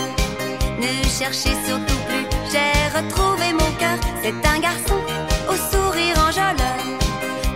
Ne 0.84 0.91
cherchez 1.20 1.56
surtout 1.67 2.02
plus, 2.08 2.26
j'ai 2.52 2.74
retrouvé 2.98 3.54
mon 3.54 3.72
cœur. 3.82 3.98
C'est 4.24 4.41
un 4.54 4.60
garçon 4.60 5.00
au 5.52 5.56
sourire 5.72 6.17
enjôleur 6.28 6.80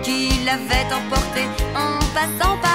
qui 0.03 0.19
l'avait 0.45 0.89
emporté 0.99 1.43
en 1.75 1.99
passant 2.15 2.57
par 2.65 2.70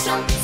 some 0.00 0.39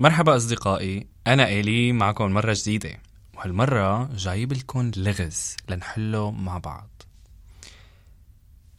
مرحبا 0.00 0.36
أصدقائي 0.36 1.06
أنا 1.26 1.46
إيلي 1.46 1.92
معكم 1.92 2.30
مرة 2.30 2.56
جديدة 2.56 3.02
وهالمرة 3.34 4.16
جايب 4.16 4.52
لكم 4.52 4.90
لغز 4.96 5.56
لنحله 5.68 6.30
مع 6.30 6.58
بعض. 6.58 6.88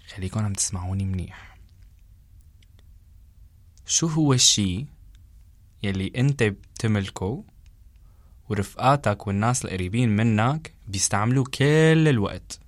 خليكم 0.07 0.39
عم 0.39 0.53
تسمعوني 0.53 1.05
منيح. 1.05 1.57
شو 3.85 4.07
هو 4.07 4.33
الشي 4.33 4.85
يلي 5.83 6.11
أنت 6.15 6.43
بتملكه 6.43 7.43
ورفقاتك 8.49 9.27
والناس 9.27 9.65
القريبين 9.65 10.09
منك 10.09 10.73
بيستعملوه 10.87 11.45
كل 11.45 12.07
الوقت؟ 12.07 12.59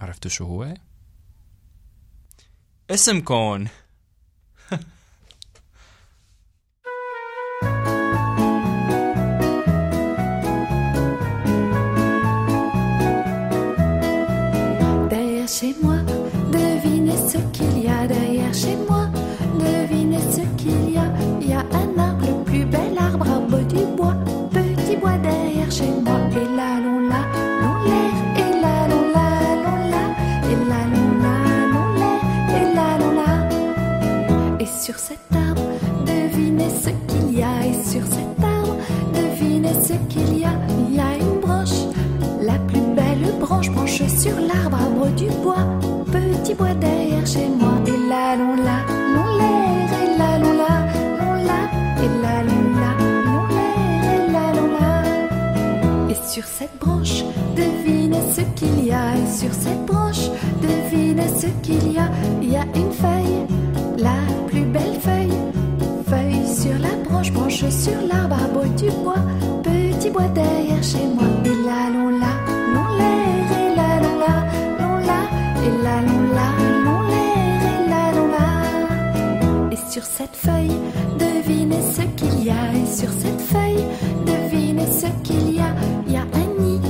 عرفتوا 0.00 0.30
شو 0.30 0.44
هو؟ 0.44 0.74
اسمكن 2.90 3.68
chez 15.62 15.76
moi, 15.80 15.98
devinez 16.50 17.16
ce 17.30 17.38
qu'il 17.52 17.84
y 17.84 17.88
a 17.88 18.04
derrière 18.08 18.52
chez 18.52 18.76
moi. 18.88 19.06
Devinez 19.60 20.18
ce 20.18 20.40
qu'il 20.60 20.90
y 20.92 20.98
a. 20.98 21.04
Il 21.40 21.50
y 21.50 21.52
a 21.52 21.60
un 21.60 22.00
arbre, 22.00 22.26
le 22.26 22.44
plus 22.44 22.64
bel 22.64 22.98
arbre, 22.98 23.24
arbre 23.30 23.58
du 23.68 23.84
bois. 23.96 24.16
Petit 24.50 24.96
bois 24.96 25.18
derrière 25.18 25.70
chez 25.70 25.92
moi. 26.04 26.18
Et 26.32 26.56
là, 26.56 26.80
l'on 26.84 26.98
la, 27.12 27.22
l'on 27.62 27.76
l'air. 27.86 28.12
Et 28.42 28.50
là, 28.62 28.74
l'on 28.90 29.04
la, 29.16 29.28
l'on 29.62 29.78
la. 29.92 30.04
Et 30.50 30.58
là, 30.70 30.80
l'on 30.92 31.08
la, 31.24 31.36
l'on 31.72 31.88
l'air. 32.00 32.20
Et 32.58 32.74
là, 32.76 32.88
l'on 33.00 33.12
la. 33.20 34.58
Et 34.58 34.66
sur 34.66 34.98
cet 34.98 35.20
arbre, 35.32 35.62
devinez 36.04 36.70
ce 36.70 36.90
qu'il 37.06 37.38
y 37.38 37.42
a. 37.42 37.54
Et 37.68 37.78
sur 37.88 38.04
cet 38.04 38.34
arbre, 38.42 38.76
devinez 39.14 39.74
ce 39.80 39.94
qu'il 40.12 40.40
y 40.40 40.44
a. 40.44 40.54
Il 40.88 40.96
y 40.96 40.98
a 40.98 41.11
branche, 43.52 43.70
branche 43.70 44.02
sur 44.08 44.36
l'arbre, 44.48 44.76
arbre 44.76 45.08
du 45.14 45.28
bois. 45.42 45.64
Petit 46.10 46.54
bois 46.54 46.74
derrière 46.74 47.26
chez 47.26 47.48
moi. 47.48 47.74
Et 47.86 48.08
là, 48.08 48.36
l'on 48.36 48.54
la, 48.56 48.78
l'on 49.14 49.28
l'air. 49.38 49.88
Et 50.02 50.18
là, 50.18 50.38
l'on 50.42 50.52
la, 50.62 50.74
l'on 51.18 51.34
la. 51.48 51.60
Et 52.04 52.10
là, 52.22 52.34
l'on 52.48 52.62
la, 52.80 52.90
l'on 53.26 53.42
l'air. 53.54 54.04
Et 54.14 54.32
là, 54.34 54.44
l'on 54.56 54.68
la. 54.78 56.12
Et 56.12 56.18
sur 56.32 56.44
cette 56.44 56.76
branche, 56.80 57.24
devinez 57.54 58.24
ce 58.36 58.42
qu'il 58.56 58.86
y 58.86 58.92
a. 58.92 59.16
Et 59.16 59.30
sur 59.40 59.52
cette 59.52 59.84
branche, 59.84 60.30
devinez 60.62 61.28
ce 61.36 61.48
qu'il 61.62 61.92
y 61.92 61.98
a. 61.98 62.08
Il 62.40 62.52
y 62.52 62.56
a 62.56 62.64
une 62.74 62.92
feuille, 63.02 63.38
la 63.98 64.18
plus 64.46 64.64
belle 64.64 64.98
feuille. 65.00 65.38
Feuille 66.08 66.46
sur 66.46 66.78
la 66.80 66.94
branche, 67.06 67.30
branche 67.32 67.68
sur 67.68 68.00
l'arbre, 68.08 68.36
arbre 68.44 68.64
du 68.76 68.90
bois. 69.02 69.22
Petit 69.62 70.10
bois 70.10 70.28
derrière 70.34 70.82
chez 70.82 71.06
moi. 71.14 71.24
Et 71.44 71.66
là, 71.66 71.91
sur 79.92 80.04
cette 80.04 80.34
feuille, 80.34 80.72
devinez 81.18 81.82
ce 81.82 82.00
qu'il 82.16 82.44
y 82.44 82.48
a. 82.48 82.72
Et 82.72 82.86
sur 82.86 83.10
cette 83.12 83.42
feuille, 83.42 83.84
devinez 84.24 84.90
ce 84.90 85.06
qu'il 85.22 85.54
y 85.54 85.60
a. 85.60 85.74
Il 86.06 86.14
y 86.14 86.16
a 86.16 86.22
un 86.22 86.62
nid, 86.62 86.80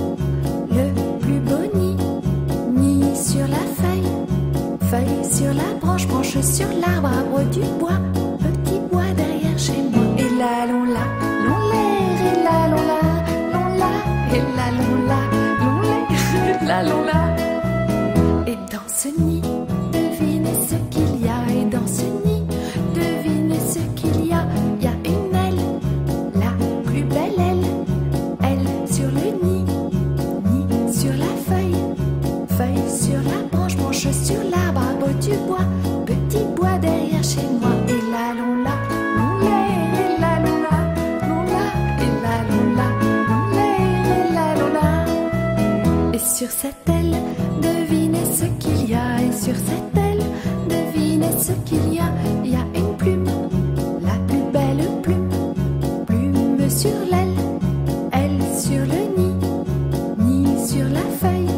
le 0.71 1.19
plus 1.19 1.41
beau 1.41 1.65
nid. 1.75 1.97
Nid 2.73 3.17
sur 3.17 3.49
la 3.49 3.65
feuille, 3.81 4.13
feuille 4.89 5.25
sur 5.29 5.53
la 5.53 5.75
branche, 5.81 6.07
branche 6.07 6.39
sur 6.43 6.69
l'arbre, 6.69 7.09
arbre 7.09 7.43
du 7.51 7.63
bois. 7.81 7.99
Petit 8.39 8.79
bois 8.93 9.11
derrière 9.17 9.59
chez 9.59 9.83
moi. 9.91 10.05
Et 10.19 10.31
là, 10.39 10.67
l'on 10.69 10.85
la, 10.85 11.07
l'on 11.45 11.59
l'air. 11.71 12.19
Et 12.31 12.45
là, 12.45 12.69
l'on 12.71 12.83
la, 12.93 13.01
l'on 13.53 13.67
la. 13.81 14.37
Et 14.37 14.43
là, 14.57 14.67
l'on 14.79 14.95
la, 15.09 15.21
l'on 15.65 15.81
l'air. 15.81 16.61
Et 16.63 16.67
là, 16.67 16.83
l'on. 16.85 17.32
Petit 36.07 36.45
bois 36.57 36.79
derrière 36.79 37.23
chez 37.23 37.47
moi. 37.61 37.71
Et 37.89 38.01
la, 38.11 38.35
l'on 38.39 38.55
l'air. 38.63 38.81
Et 39.93 40.21
la, 40.21 40.33
l'on 40.45 40.57
la. 40.63 40.77
Et 42.05 42.13
la, 42.23 42.35
l'on 42.49 42.63
l'air. 43.53 43.77
Et 44.15 44.33
la. 44.35 46.15
Et 46.15 46.19
sur 46.19 46.51
cette 46.51 46.89
aile, 46.89 47.17
devinez 47.61 48.25
ce 48.25 48.45
qu'il 48.59 48.91
y 48.91 48.95
a. 48.95 49.21
Et 49.23 49.33
sur 49.33 49.55
cette 49.55 49.97
aile, 49.97 50.25
devinez 50.69 51.33
ce 51.39 51.53
qu'il 51.65 51.95
y 51.95 51.99
a. 51.99 52.11
Il 52.45 52.51
y 52.51 52.55
a 52.57 52.65
une 52.75 52.97
plume, 52.97 53.31
la 54.03 54.17
plus 54.27 54.45
belle 54.53 54.85
plume. 55.03 55.31
Plume 56.07 56.71
sur 56.71 56.91
l'aile, 57.11 57.39
aile 58.13 58.43
sur 58.59 58.81
le 58.81 59.01
nid. 59.19 59.37
Nid 60.19 60.67
sur 60.67 60.89
la 60.89 61.07
feuille, 61.21 61.55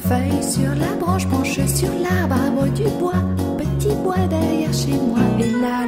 feuille 0.00 0.42
sur 0.42 0.74
la 0.74 0.94
branche, 1.00 1.26
branche 1.26 1.60
sur 1.66 1.90
l'arbre, 2.02 2.36
du 2.70 2.84
bois. 2.98 3.22
Petit 3.58 3.94
bois 4.02 4.26
derrière 4.28 4.72
chez 4.72 4.92
moi. 4.92 5.18
Et 5.38 5.50
là, 5.60 5.86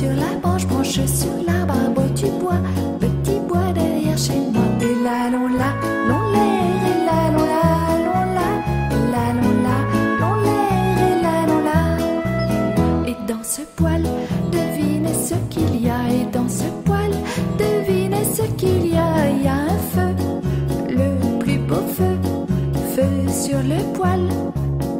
sur 0.00 0.14
la 0.14 0.34
branche, 0.40 0.66
branche 0.66 1.04
sur 1.04 1.34
l'arbre, 1.46 1.74
arbre 1.74 2.06
du 2.14 2.30
bois. 2.40 2.60
Petit 3.00 3.38
bois 3.46 3.70
derrière 3.74 4.16
chez 4.16 4.40
moi. 4.52 4.64
Et 4.80 4.94
là, 5.04 5.28
l'on 5.30 5.46
la, 5.60 5.70
l'on 6.08 6.22
l'air. 6.32 6.72
Et 6.90 6.98
là, 7.08 7.20
l'on 7.34 7.44
la, 7.54 7.64
l'on 8.06 8.26
la. 8.36 8.48
Et 8.96 9.04
là, 9.12 9.24
l'on 9.40 9.54
l'on 10.20 10.34
l'air. 10.46 10.94
Et 11.06 11.16
là, 11.24 11.36
l'on 11.48 11.60
la. 11.68 13.10
Et 13.10 13.16
dans 13.28 13.42
ce 13.42 13.60
poil, 13.76 14.02
devinez 14.50 15.12
ce 15.28 15.34
qu'il 15.50 15.84
y 15.84 15.90
a. 15.90 16.00
Et 16.08 16.24
dans 16.32 16.48
ce 16.48 16.64
poil, 16.86 17.12
devinez 17.58 18.24
ce 18.24 18.44
qu'il 18.56 18.86
y 18.94 18.96
a. 18.96 19.28
Il 19.28 19.44
y 19.44 19.48
a 19.48 19.58
un 19.74 19.78
feu, 19.92 20.14
le 20.88 21.38
plus 21.40 21.58
beau 21.58 21.84
feu. 21.96 22.16
Feu 22.94 23.12
sur 23.28 23.58
le 23.58 23.82
poil, 23.92 24.22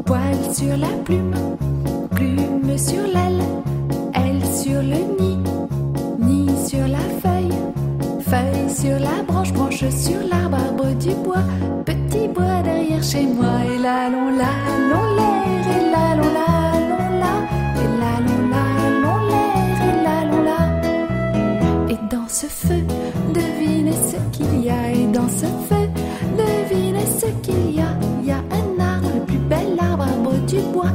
Poil 0.04 0.36
sur 0.52 0.76
la 0.76 0.92
plume, 1.04 1.34
plume 2.16 2.76
sur 2.76 3.02
l'aile, 3.14 3.42
sur 8.74 8.98
la 8.98 9.22
branche, 9.26 9.52
branche 9.52 9.88
sur 9.90 10.20
l'arbre, 10.30 10.56
arbre 10.56 10.94
du 10.98 11.10
bois, 11.14 11.42
petit 11.84 12.28
bois 12.28 12.62
derrière 12.62 13.02
chez 13.02 13.26
moi. 13.26 13.64
Et 13.64 13.78
là, 13.78 14.08
l'on 14.08 14.30
la, 14.30 14.52
l'on 14.90 15.14
l'air, 15.16 15.66
et 15.76 15.90
là, 15.90 16.14
l'on 16.16 16.30
la, 16.38 16.48
l'on 16.88 17.06
la, 17.18 17.34
et 17.82 17.88
là, 18.00 18.12
l'on 18.26 18.42
l'on 19.02 19.18
l'air, 19.28 19.76
et 19.88 19.96
là, 20.04 20.16
l'on. 20.30 21.88
Et 21.88 21.98
dans 22.10 22.28
ce 22.28 22.46
feu, 22.46 22.82
devinez 23.34 23.92
ce 23.92 24.16
qu'il 24.36 24.64
y 24.64 24.70
a, 24.70 24.90
et 24.92 25.06
dans 25.06 25.28
ce 25.28 25.46
feu, 25.68 25.88
devinez 26.36 27.06
ce 27.06 27.26
qu'il 27.42 27.74
y 27.74 27.80
a. 27.80 27.90
Il 28.22 28.28
y 28.28 28.32
a 28.32 28.38
un 28.38 28.80
arbre, 28.80 29.08
le 29.14 29.20
plus 29.24 29.38
bel 29.38 29.78
arbre, 29.80 30.04
arbre 30.04 30.34
du 30.46 30.60
bois, 30.72 30.92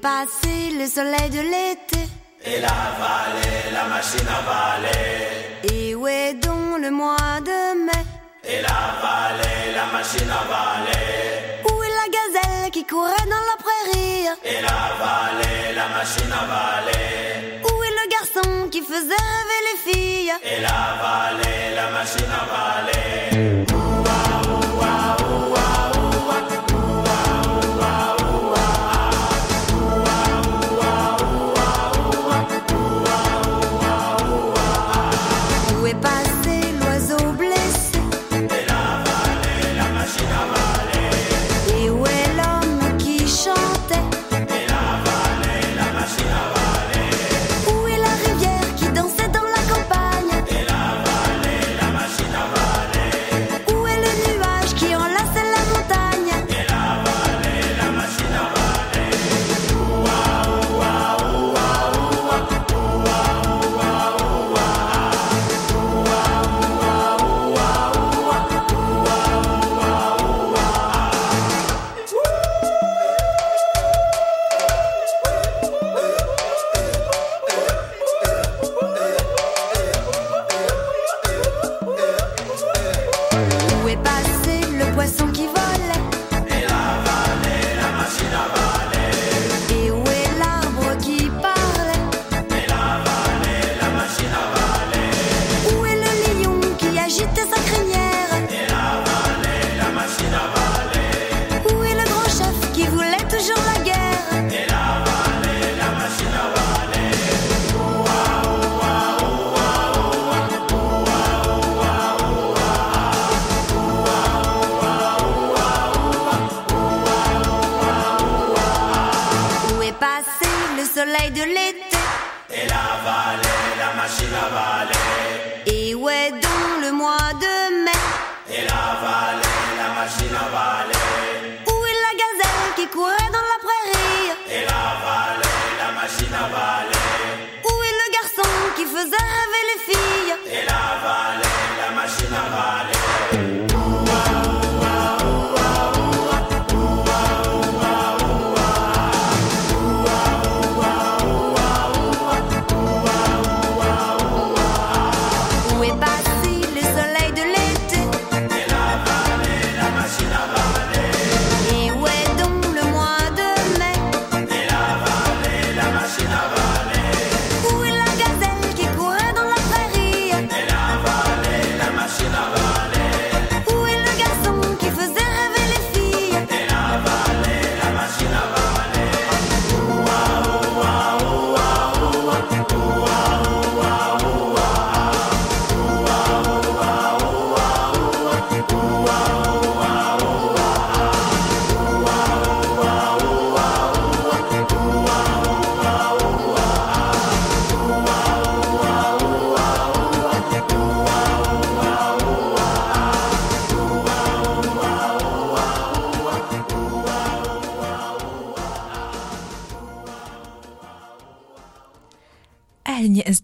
passé 0.00 0.70
le 0.78 0.86
soleil 0.86 1.30
de 1.30 1.40
l'été 1.40 2.02
Et 2.44 2.60
la 2.60 2.78
vallée, 3.00 3.62
la 3.72 3.84
machine 3.94 4.28
à 4.28 4.40
valer. 4.48 5.74
Et 5.74 5.94
où 5.94 6.06
est 6.06 6.34
donc 6.34 6.78
le 6.80 6.90
mois 6.90 7.40
de 7.40 7.84
mai 7.86 8.02
Et 8.44 8.60
la 8.62 8.80
vallée, 9.02 9.74
la 9.74 9.86
machine 9.96 10.30
à 10.30 10.42
valer. 10.52 11.64
Où 11.64 11.82
est 11.82 11.94
la 12.02 12.08
gazelle 12.16 12.70
qui 12.70 12.84
courait 12.86 13.28
dans 13.34 13.44
la 13.50 13.56
prairie? 13.64 14.26
Et 14.44 14.60
la 14.62 14.80
vallée, 15.02 15.74
la 15.74 15.88
machine 15.96 16.32
à 16.32 16.44
valer. 16.52 17.60
Où 17.64 17.82
est 17.86 17.96
le 18.00 18.06
garçon 18.16 18.68
qui 18.70 18.80
faisait 18.80 19.24
rêver 19.32 19.60
les 19.68 19.92
filles? 19.92 20.32
Et 20.44 20.60
la 20.60 20.80
vallée, 21.02 21.74
la 21.74 21.90
machine 21.90 22.32
à 22.40 22.44
valer. 22.54 23.77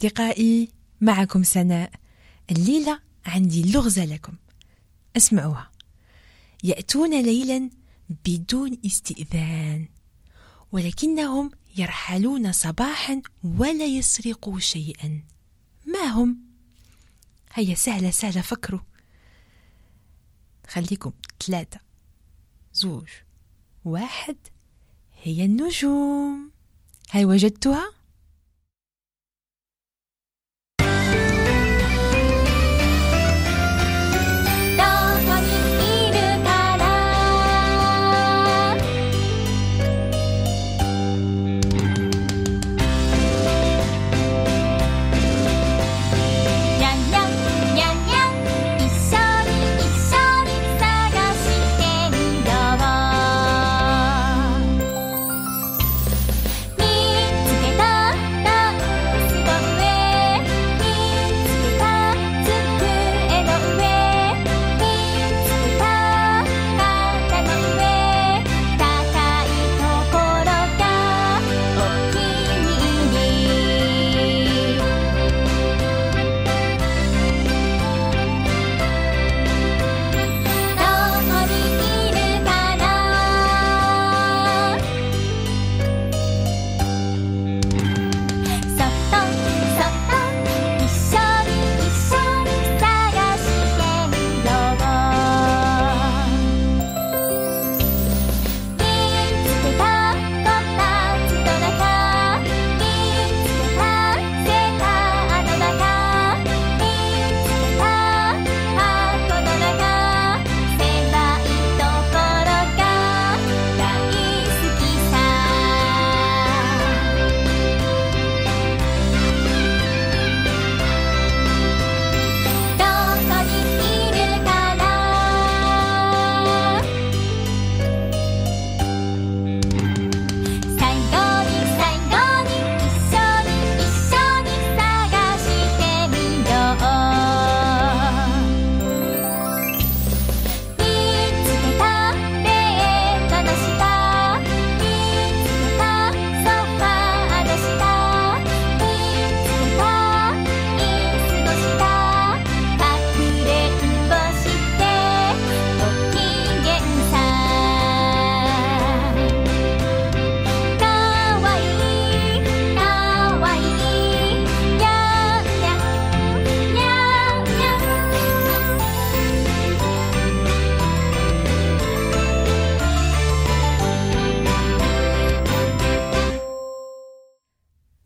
أصدقائي 0.04 0.68
معكم 1.00 1.42
سناء. 1.42 1.90
الليلة 2.50 3.00
عندي 3.26 3.72
لغزة 3.72 4.04
لكم. 4.04 4.32
اسمعوها. 5.16 5.70
يأتون 6.64 7.22
ليلا 7.22 7.70
بدون 8.26 8.78
استئذان 8.86 9.88
ولكنهم 10.72 11.50
يرحلون 11.76 12.52
صباحا 12.52 13.22
ولا 13.44 13.84
يسرقوا 13.84 14.58
شيئا. 14.58 15.22
ما 15.86 16.04
هم؟ 16.06 16.38
هيا 17.52 17.74
سهلة 17.74 18.10
سهلة 18.10 18.40
فكروا. 18.40 18.80
خليكم 20.68 21.12
ثلاثة. 21.46 21.80
زوج 22.74 23.08
واحد. 23.84 24.36
هي 25.22 25.44
النجوم. 25.44 26.50
هل 27.10 27.24
وجدتها؟ 27.26 28.03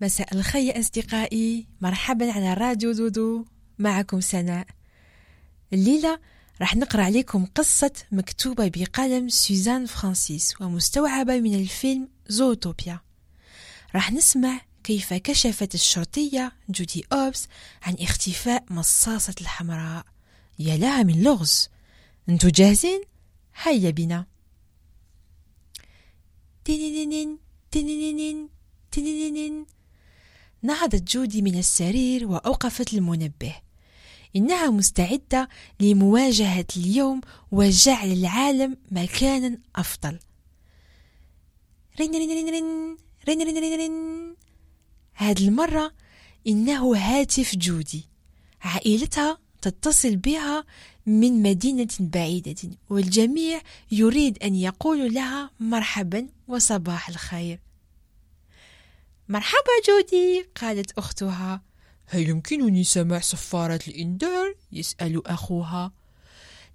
مساء 0.09 0.35
الخير 0.35 0.62
يا 0.62 0.81
أصدقائي. 0.81 1.66
مرحبا 1.81 2.33
على 2.33 2.55
راديو 2.55 2.92
دودو. 2.92 3.44
معكم 3.79 4.21
سناء. 4.21 4.66
الليلة 5.73 6.21
راح 6.61 6.77
نقرأ 6.77 7.03
عليكم 7.03 7.47
قصة 7.47 7.92
مكتوبة 8.12 8.68
بقلم 8.68 9.29
سوزان 9.29 9.87
فرانسيس 9.87 10.61
ومستوحاة 10.61 11.40
من 11.40 11.55
الفيلم 11.55 12.09
زوتوبيا. 12.29 13.01
راح 13.94 14.12
نسمع 14.12 14.61
كيف 14.85 15.14
كشفت 15.14 15.75
الشرطية 15.75 16.53
جودي 16.68 17.05
هوبس 17.12 17.48
عن 17.83 17.97
اختفاء 18.01 18.64
مصاصة 18.71 19.35
الحمراء. 19.40 20.05
يا 20.59 20.77
لها 20.77 21.03
من 21.03 21.23
لغز. 21.23 21.68
انتو 22.29 22.49
جاهزين؟ 22.49 23.01
هيا 23.62 23.90
بنا. 23.90 24.27
تنينين 26.64 27.38
تنينين 27.71 28.49
تنينين 28.90 29.78
نهضت 30.62 31.03
جودي 31.03 31.42
من 31.42 31.59
السرير 31.59 32.27
وأوقفت 32.27 32.94
المنبه. 32.94 33.55
إنها 34.37 34.71
مستعدة 34.71 35.49
لمواجهة 35.81 36.66
اليوم 36.77 37.21
وجعل 37.53 38.12
العالم 38.12 38.77
مكانا 38.90 39.59
أفضل. 39.77 40.18
رين 42.01 42.11
رين 42.11 42.31
رين 42.31 42.49
رين 43.29 43.42
رين 43.42 43.59
رين 43.59 43.79
رين 43.79 44.37
هذه 45.14 45.49
المرة 45.49 45.92
إنه 46.47 46.97
هاتف 46.97 47.57
جودي. 47.57 48.05
عائلتها 48.62 49.38
تتصل 49.62 50.16
بها 50.16 50.64
من 51.07 51.42
مدينة 51.42 51.88
بعيدة 52.01 52.71
والجميع 52.90 53.61
يريد 53.90 54.38
أن 54.42 54.55
يقول 54.55 55.14
لها 55.14 55.51
مرحبا 55.61 56.29
وصباح 56.49 57.09
الخير. 57.09 57.67
مرحبا 59.29 59.73
جودي 59.88 60.49
قالت 60.61 60.99
أختها. 60.99 61.62
هل 62.07 62.29
يمكنني 62.29 62.85
سماع 62.85 63.21
صفارة 63.21 63.81
الإنذار؟ 63.88 64.55
يسأل 64.73 65.27
أخوها. 65.27 65.93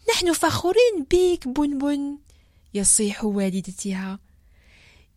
نحن 0.09 0.33
فخورين 0.33 1.07
بك 1.11 1.47
بنبن 1.47 2.17
يصيح 2.73 3.23
والدتها. 3.23 4.19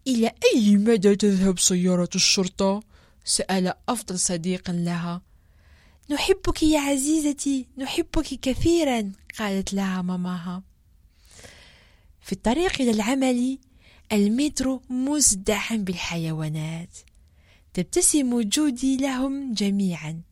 إلى 0.06 0.32
أي 0.54 0.76
مدى 0.76 1.16
تذهب 1.16 1.58
سيارة 1.58 2.08
الشرطة؟ 2.14 2.82
سأل 3.24 3.74
أفضل 3.88 4.18
صديق 4.18 4.70
لها. 4.70 5.22
نحبك 6.10 6.62
يا 6.62 6.80
عزيزتي 6.80 7.66
نحبك 7.78 8.40
كثيرا 8.42 9.12
قالت 9.38 9.74
لها 9.74 10.02
ماماها. 10.02 10.62
في 12.20 12.32
الطريق 12.32 12.80
إلى 12.80 12.90
العمل 12.90 13.58
المترو 14.12 14.82
مزدحم 14.90 15.84
بالحيوانات. 15.84 16.96
تبتسم 17.76 18.40
جودي 18.40 18.96
لهم 18.96 19.54
جميعا. 19.54 20.22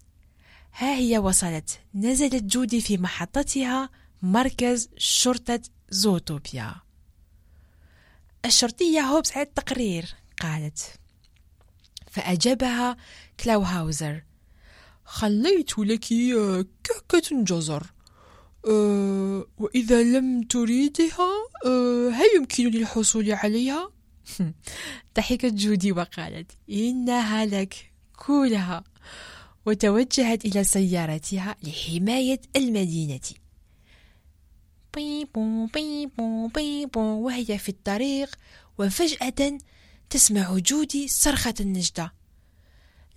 ها 0.74 0.94
هي 0.94 1.18
وصلت. 1.18 1.80
نزلت 1.94 2.42
جودي 2.42 2.80
في 2.80 2.98
محطتها 2.98 3.90
مركز 4.22 4.88
شرطة 4.96 5.60
زوتوبيا. 5.90 6.74
الشرطية 8.44 9.00
هوبس 9.00 9.32
على 9.32 9.46
التقرير 9.46 10.14
قالت. 10.42 10.78
فأجابها 12.10 12.96
كلاوهاوزر. 13.40 14.22
خليت 15.04 15.78
لك 15.78 16.04
كعكة 16.84 17.42
جزر. 17.44 17.82
أه 18.68 19.46
وإذا 19.58 20.02
لم 20.02 20.42
تريدها 20.42 21.30
أه 21.66 22.10
هل 22.10 22.26
يمكنني 22.36 22.76
الحصول 22.76 23.32
عليها؟ 23.32 23.93
ضحكت 25.16 25.52
جودي 25.54 25.92
وقالت 25.92 26.52
إنها 26.70 27.46
لك 27.46 27.92
كلها. 28.16 28.84
وتوجهت 29.66 30.44
إلى 30.44 30.64
سيارتها 30.64 31.56
لحماية 31.62 32.40
المدينة. 32.56 33.20
بيبو 34.94 35.66
بيبو 35.66 36.48
بيبو 36.48 37.00
وهي 37.00 37.58
في 37.58 37.68
الطريق 37.68 38.38
وفجأة 38.78 39.58
تسمع 40.10 40.58
جودي 40.58 41.08
صرخة 41.08 41.54
النجدة. 41.60 42.12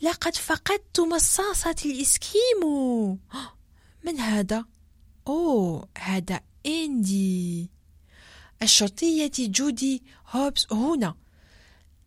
لقد 0.02 0.36
فقدت 0.36 1.00
مصاصة 1.00 1.76
الإسكيمو. 1.86 3.18
من 4.06 4.20
هذا؟ 4.20 4.66
أوه 5.28 5.90
هذا 5.98 6.40
إندي. 6.66 7.77
الشرطية 8.62 9.32
جودي 9.38 10.04
هوبس 10.30 10.74
هنا. 10.74 11.16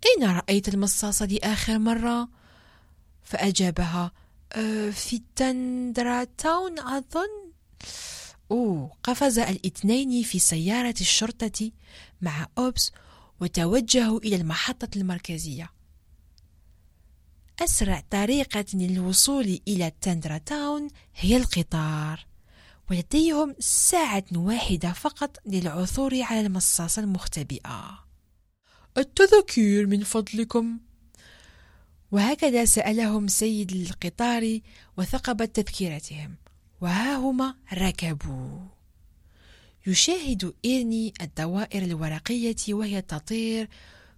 أين 0.06 0.30
رأيت 0.30 0.68
المصاصة 0.68 1.26
لآخر 1.26 1.78
مرة؟ 1.78 2.28
فأجابها 3.24 4.12
أه 4.52 4.90
في 4.90 5.22
تندرا 5.36 6.24
تاون 6.24 6.78
أظن. 6.78 7.50
أوه 8.50 8.90
قفز 9.02 9.38
الاثنين 9.38 10.22
في 10.22 10.38
سيارة 10.38 10.94
الشرطة 11.00 11.70
مع 12.20 12.46
أوبس 12.58 12.92
وتوجهوا 13.40 14.18
إلى 14.18 14.36
المحطة 14.36 14.88
المركزية. 14.96 15.70
أسرع 17.60 18.02
طريقة 18.10 18.64
للوصول 18.74 19.60
إلى 19.68 19.92
تندرا 20.00 20.38
تاون 20.38 20.88
هي 21.14 21.36
القطار. 21.36 22.29
ولديهم 22.90 23.54
ساعة 23.58 24.24
واحدة 24.32 24.92
فقط 24.92 25.36
للعثور 25.46 26.22
على 26.22 26.40
المصاصة 26.40 27.02
المختبئة. 27.02 28.04
التذكير 28.98 29.86
من 29.86 30.04
فضلكم. 30.04 30.78
وهكذا 32.12 32.64
سألهم 32.64 33.28
سيد 33.28 33.72
القطار 33.72 34.60
وثقب 34.96 35.44
تذكيرتهم 35.44 36.34
وها 36.80 37.16
هما 37.16 37.54
ركبوا. 37.72 38.58
يشاهد 39.86 40.54
إيرني 40.64 41.12
الدوائر 41.20 41.82
الورقية 41.82 42.74
وهي 42.74 43.02
تطير 43.02 43.68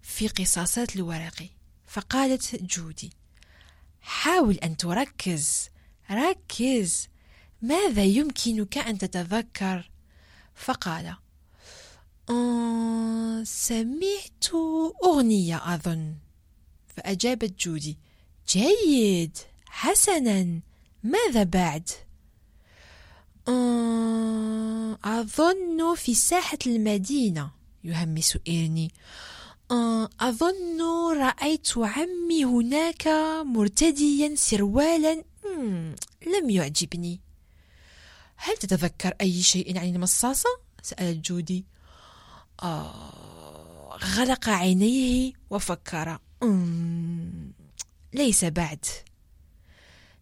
في 0.03 0.29
قصاصات 0.29 0.97
الورق. 0.97 1.49
فقالت 1.87 2.63
جودي 2.63 3.11
حاول 4.01 4.55
أن 4.55 4.77
تركز 4.77 5.69
ركز. 6.11 7.12
ماذا 7.63 8.05
يمكنك 8.05 8.79
أن 8.79 8.99
تتذكر؟ 8.99 9.91
فقال 10.55 11.17
سمعت 13.47 14.55
أغنية 15.05 15.75
أظن. 15.75 16.15
فأجابت 16.97 17.61
جودي 17.61 17.99
جيد 18.49 19.39
حسنا. 19.67 20.61
ماذا 21.03 21.43
بعد؟ 21.43 21.91
أظن 25.05 25.95
في 25.95 26.15
ساحة 26.15 26.59
المدينة. 26.67 27.51
يهمس 27.85 28.39
إيرني 28.49 28.91
أظن 30.21 30.81
رأيت 31.17 31.69
عمي 31.77 32.45
هناك 32.45 33.09
مرتديا 33.45 34.35
سروالا. 34.35 35.25
لم 36.27 36.51
يعجبني. 36.51 37.21
هل 38.45 38.57
تتذكر 38.57 39.15
أي 39.21 39.43
شيء 39.43 39.79
عن 39.79 39.95
المصاصة؟ 39.95 40.49
سألت 40.83 41.27
جودي. 41.27 41.65
آه 42.63 43.99
غلق 44.05 44.49
عينيه 44.49 45.33
وفكر. 45.51 46.19
ليس 48.15 48.45
بعد. 48.45 48.85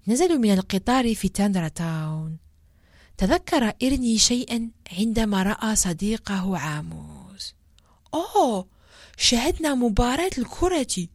نزلوا 0.06 0.38
من 0.38 0.52
القطار 0.52 1.14
في 1.14 1.28
تاندرا 1.28 1.68
تاون. 1.68 2.36
تذكر 3.16 3.72
إرني 3.82 4.18
شيئا 4.18 4.70
عندما 4.98 5.42
رأى 5.42 5.76
صديقه 5.76 6.58
عاموس. 6.58 7.54
أوه 8.14 8.66
شاهدنا 9.16 9.74
مباراة 9.74 10.30
الكرة. 10.38 11.06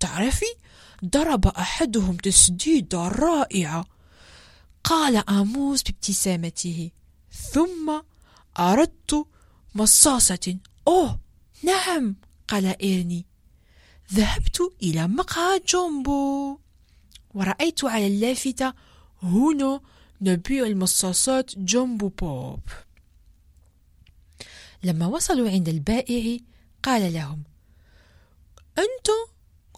تعرفي 0.00 0.46
ضرب 1.04 1.46
أحدهم 1.46 2.16
تسديدة 2.16 3.08
رائعة. 3.08 3.93
قال 4.84 5.16
آموس 5.28 5.82
بابتسامته. 5.82 6.90
ثم 7.32 8.02
أردت 8.58 9.26
مصاصة. 9.74 10.58
أوه 10.88 11.20
نعم 11.62 12.16
قال 12.48 12.82
إيرني. 12.82 13.26
ذهبت 14.14 14.60
إلى 14.82 15.06
مقهى 15.06 15.60
جومبو. 15.68 16.58
ورأيت 17.34 17.84
على 17.84 18.06
اللافتة 18.06 18.74
هنا 19.22 19.80
نبيع 20.20 20.66
المصاصات 20.66 21.58
جومبو 21.58 22.08
بوب. 22.08 22.60
لما 24.82 25.06
وصلوا 25.06 25.50
عند 25.50 25.68
البائع 25.68 26.38
قال 26.82 27.12
لهم 27.12 27.42
أنت 28.78 29.08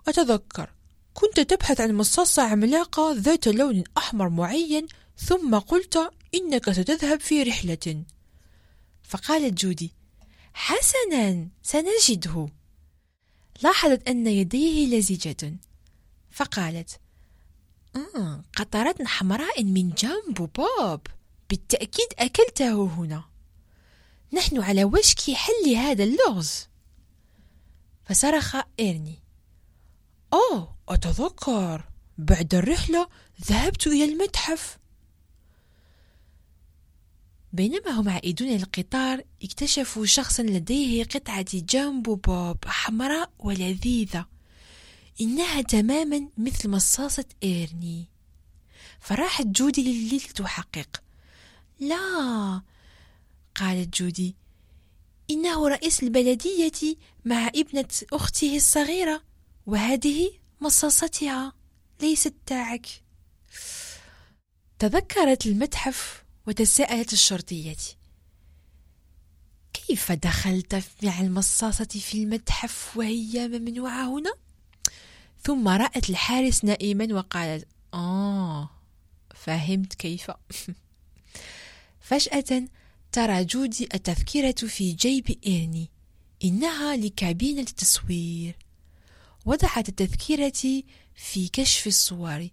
أتذكر 0.09 0.76
كنت 1.17 1.41
تبحث 1.41 1.81
عن 1.81 1.95
مصاصة 1.95 2.43
عملاقة 2.43 3.15
ذات 3.19 3.49
لون 3.49 3.85
أحمر 3.99 4.29
معين 4.29 4.87
ثم 5.17 5.59
قلت 5.59 6.11
إنك 6.35 6.71
ستذهب 6.71 7.21
في 7.21 7.43
رحلة. 7.43 8.05
فقالت 9.03 9.65
جودي 9.65 9.93
حسنا 10.55 11.49
سنجده. 11.63 12.49
لاحظت 13.63 14.09
أن 14.09 14.27
يديه 14.27 14.99
لزجة. 14.99 15.57
فقالت 16.31 17.01
آه 17.97 18.45
قطرات 18.57 19.03
حمراء 19.03 19.65
من 19.65 19.91
جامبو 19.91 20.47
بوب. 20.47 21.01
بالتأكيد 21.51 22.09
أكلته 22.19 22.85
هنا. 22.85 23.25
نحن 24.33 24.63
على 24.63 24.85
وشك 24.85 25.31
حل 25.31 25.75
هذا 25.77 26.05
اللغز. 26.05 26.69
فصرخ 28.05 28.57
إيرني. 28.81 29.26
أوه 30.33 30.77
أتذكر. 30.89 31.85
بعد 32.19 32.55
الرحلة 32.55 33.09
ذهبت 33.47 33.87
إلى 33.87 34.05
المتحف. 34.05 34.79
بينما 37.53 37.91
هم 37.91 38.09
عائدون 38.09 38.49
القطار 38.49 39.23
اكتشفوا 39.43 40.07
شخصا 40.07 40.43
لديه 40.43 41.05
قطعة 41.05 41.47
جامبو 41.53 42.15
بوب 42.15 42.57
حمراء 42.65 43.31
ولذيذة. 43.39 44.27
إنها 45.21 45.63
تماما 45.63 46.29
مثل 46.39 46.69
مصاصة 46.69 47.25
إيرني. 47.43 48.05
فراحت 49.01 49.47
جودي 49.47 49.83
لليل 49.83 50.21
تحقق. 50.21 51.03
لا 51.81 52.63
قالت 53.55 54.03
جودي 54.03 54.35
إنه 55.31 55.69
رئيس 55.69 56.03
البلدية 56.03 56.97
مع 57.25 57.49
ابنة 57.49 57.89
أخته 58.13 58.57
الصغيرة. 58.57 59.23
وهذه 59.67 60.31
مصاصتها 60.61 61.53
ليست 62.01 62.35
تاعك 62.47 62.87
تذكرت 64.79 65.47
المتحف 65.47 66.25
وتساءلت 66.47 67.13
الشرطية. 67.13 67.77
كيف 69.73 70.13
دخلت 70.13 70.85
مع 71.03 71.21
المصاصة 71.21 71.85
في 71.85 72.23
المتحف 72.23 72.97
وهي 72.97 73.49
ممنوعة 73.49 74.19
هنا؟ 74.19 74.35
ثم 75.43 75.69
رأت 75.69 76.11
الحارس 76.11 76.65
نائما 76.65 77.15
وقالت 77.15 77.69
آه 77.95 78.71
فهمت 79.35 79.95
كيف. 79.95 80.31
فجأة 82.09 82.69
ترى 83.13 83.45
جودي 83.45 83.89
التذكرة 83.95 84.67
في 84.69 84.93
جيب 84.93 85.39
إيرني 85.47 85.91
إنها 86.45 86.97
لكابينة 86.97 87.61
التصوير. 87.61 88.66
وضعت 89.47 89.89
التذكرة 89.89 90.83
في 91.15 91.49
كشف 91.49 91.87
الصور 91.87 92.49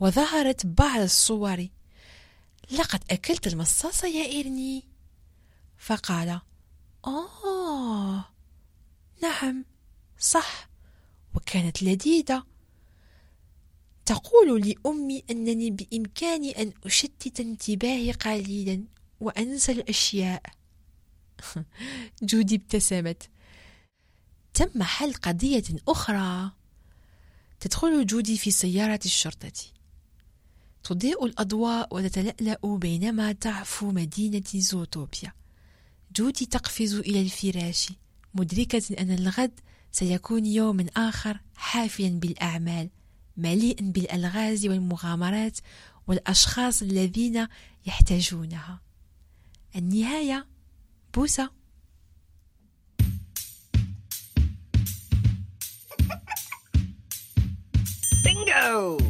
وظهرت 0.00 0.66
بعض 0.66 1.00
الصور. 1.00 1.68
لقد 2.70 3.04
أكلت 3.10 3.46
المصاصة 3.46 4.08
يا 4.08 4.24
إيرني. 4.26 4.84
فقال 5.78 6.40
آه 7.06 8.24
نعم 9.22 9.64
صح 10.18 10.68
وكانت 11.34 11.82
لذيذة. 11.82 12.44
تقول 14.04 14.68
لأمي 14.68 15.24
أنني 15.30 15.70
بإمكاني 15.70 16.62
أن 16.62 16.72
أشتت 16.84 17.40
انتباهي 17.40 18.12
قليلا 18.12 18.84
وأنسى 19.20 19.72
الأشياء. 19.72 20.42
جودي 22.22 22.54
ابتسمت. 22.54 23.30
تم 24.54 24.82
حل 24.82 25.14
قضية 25.14 25.64
أخرى 25.88 26.50
تدخل 27.60 28.06
جودي 28.06 28.38
في 28.38 28.50
سيارة 28.50 29.00
الشرطة. 29.04 29.52
تضيء 30.84 31.24
الأضواء 31.24 31.96
وتتلألأ 31.96 32.76
بينما 32.76 33.32
تعفو 33.32 33.90
مدينة 33.90 34.44
زوتوبيا. 34.54 35.32
جودي 36.16 36.46
تقفز 36.46 36.94
إلى 36.94 37.20
الفراش 37.20 37.92
مدركة 38.34 38.82
أن 38.98 39.10
الغد 39.10 39.60
سيكون 39.92 40.46
يوم 40.46 40.86
آخر 40.96 41.40
حافلا 41.56 42.08
بالأعمال 42.08 42.90
مليئا 43.36 43.84
بالألغاز 43.84 44.66
والمغامرات 44.66 45.58
والأشخاص 46.06 46.82
الذين 46.82 47.46
يحتاجونها. 47.86 48.80
النهاية 49.76 50.46
بوسة. 51.14 51.63
go! 58.64 59.03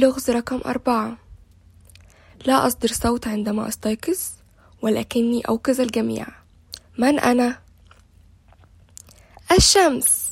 لغز 0.00 0.30
رقم 0.30 0.60
أربعة. 0.66 1.18
لا 2.46 2.66
أصدر 2.66 2.88
صوت 2.88 3.28
عندما 3.28 3.68
أستيقظ 3.68 4.18
ولكني 4.82 5.42
أوقظ 5.48 5.80
الجميع. 5.80 6.26
من 6.98 7.18
أنا؟ 7.18 7.58
الشمس. 9.52 10.30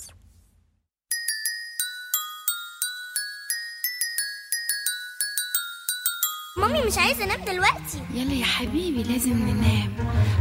مامي 6.57 6.83
مش 6.83 6.99
عايزة 6.99 7.25
أنام 7.25 7.45
دلوقتي. 7.45 8.03
يلا 8.15 8.35
يا 8.35 8.45
حبيبي 8.45 9.03
لازم 9.03 9.33
ننام. 9.33 9.97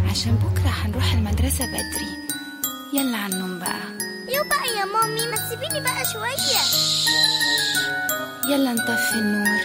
عشان 0.09 0.35
بكرة 0.35 0.69
هنروح 0.69 1.13
المدرسة 1.13 1.65
بدري. 1.65 2.27
يلا 2.93 3.17
على 3.17 3.33
النوم 3.33 3.59
بقى. 3.59 3.81
يو 4.35 4.43
بقى 4.43 4.79
يا 4.79 4.85
مامي 4.85 5.27
ما 5.27 5.35
تسيبيني 5.35 5.81
بقى 5.81 6.05
شوية. 6.13 6.61
يلا 8.49 8.73
نطفي 8.73 9.15
النور. 9.15 9.61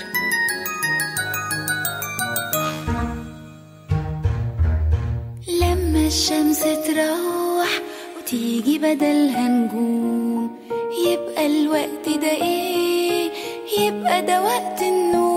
لما 5.60 6.06
الشمس 6.06 6.60
تروح 6.60 7.70
وتيجي 8.18 8.78
بدلها 8.78 9.48
نجوم 9.48 10.50
يبقى 11.06 11.46
الوقت 11.46 12.06
ده 12.22 12.30
إيه 12.30 13.30
يبقى 13.80 14.22
ده 14.22 14.42
وقت 14.42 14.82
النوم. 14.82 15.32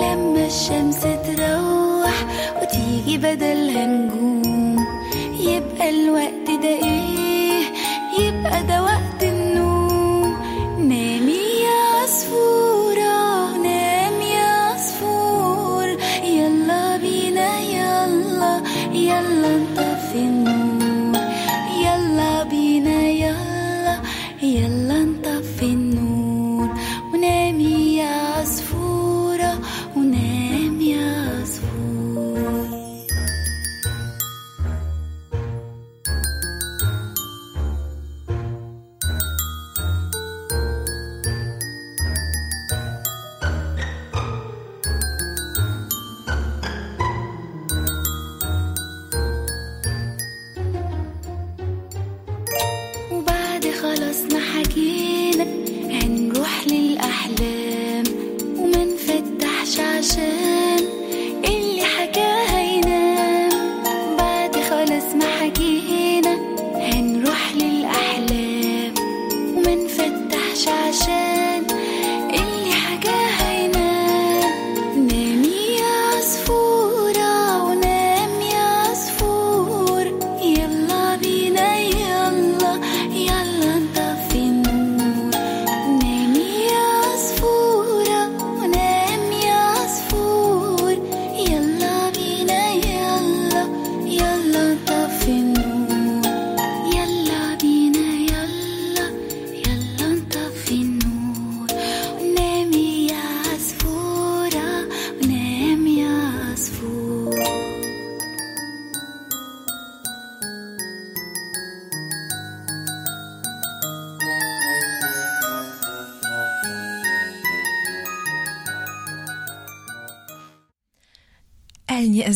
لما 0.00 0.46
الشمس 0.46 1.00
تروح 1.02 2.14
وتيجي 2.62 3.18
بدلها 3.18 3.61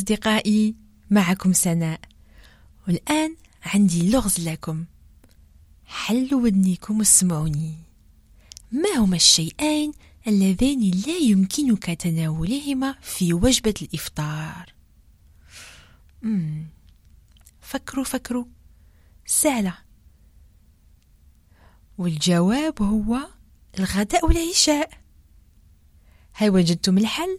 أصدقائي 0.07 0.75
معكم 1.11 1.53
سناء. 1.53 2.01
والآن 2.89 3.37
عندي 3.63 4.11
لغز 4.11 4.49
لكم. 4.49 4.85
حلوا 5.87 6.43
ودنيكم 6.43 6.99
واسمعوني 6.99 7.75
ما 8.73 8.97
هما 8.97 9.17
الشيئين 9.17 9.93
اللذان 10.27 10.91
لا 11.07 11.17
يمكنك 11.17 11.85
تناولهما 11.85 12.95
في 13.03 13.33
وجبة 13.35 13.75
الإفطار؟ 13.83 14.75
مم. 16.23 16.67
فكروا 17.61 18.05
فكروا. 18.05 18.45
سهلة. 19.27 19.79
والجواب 21.99 22.83
هو 22.83 23.19
الغداء 23.79 24.27
والعشاء. 24.27 24.91
هل 26.33 26.51
وجدتم 26.51 26.99
الحل؟ 26.99 27.39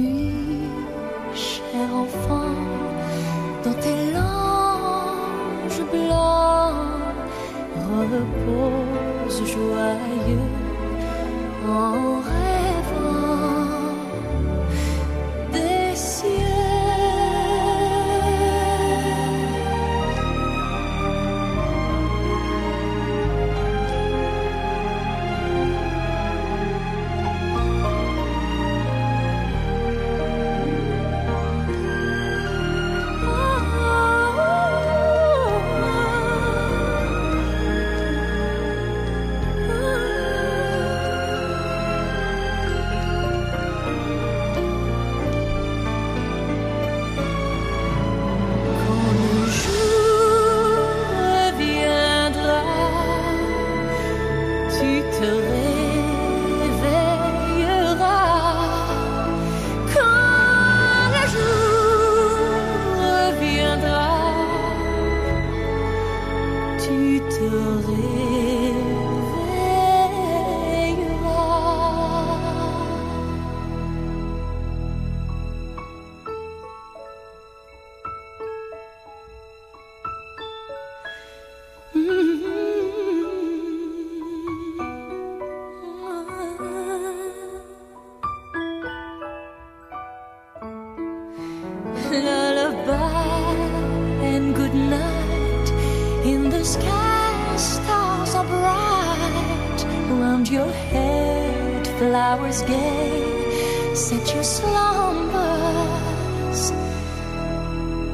Around 100.41 100.53
your 100.53 100.71
head, 100.71 101.87
flowers 101.99 102.63
gay. 102.63 103.93
Set 103.93 104.33
your 104.33 104.43
slumbers 104.43 105.41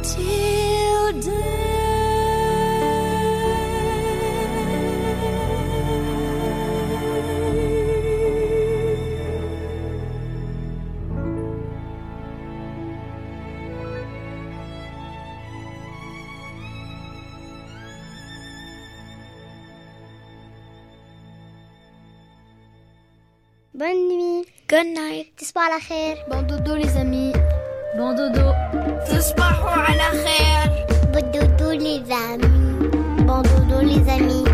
till 0.04 1.14
Bonne 1.14 1.57
Good 24.77 24.87
night. 24.87 25.27
تصبحوا 25.39 25.63
على 25.63 25.81
خير. 25.81 26.17
Bon 26.29 26.43
dodo 26.43 26.75
les 26.77 26.97
amis. 26.97 27.33
Bon 27.97 28.15
dodo. 28.17 28.55
تصبحوا 29.09 29.71
على 29.71 30.25
خير. 30.25 30.87
Bon 31.13 31.25
dodo 31.33 31.73
les 31.73 32.11
amis. 32.11 32.47
Bon 33.27 33.43
dodo 33.43 33.81
les 33.81 34.09
amis. 34.09 34.46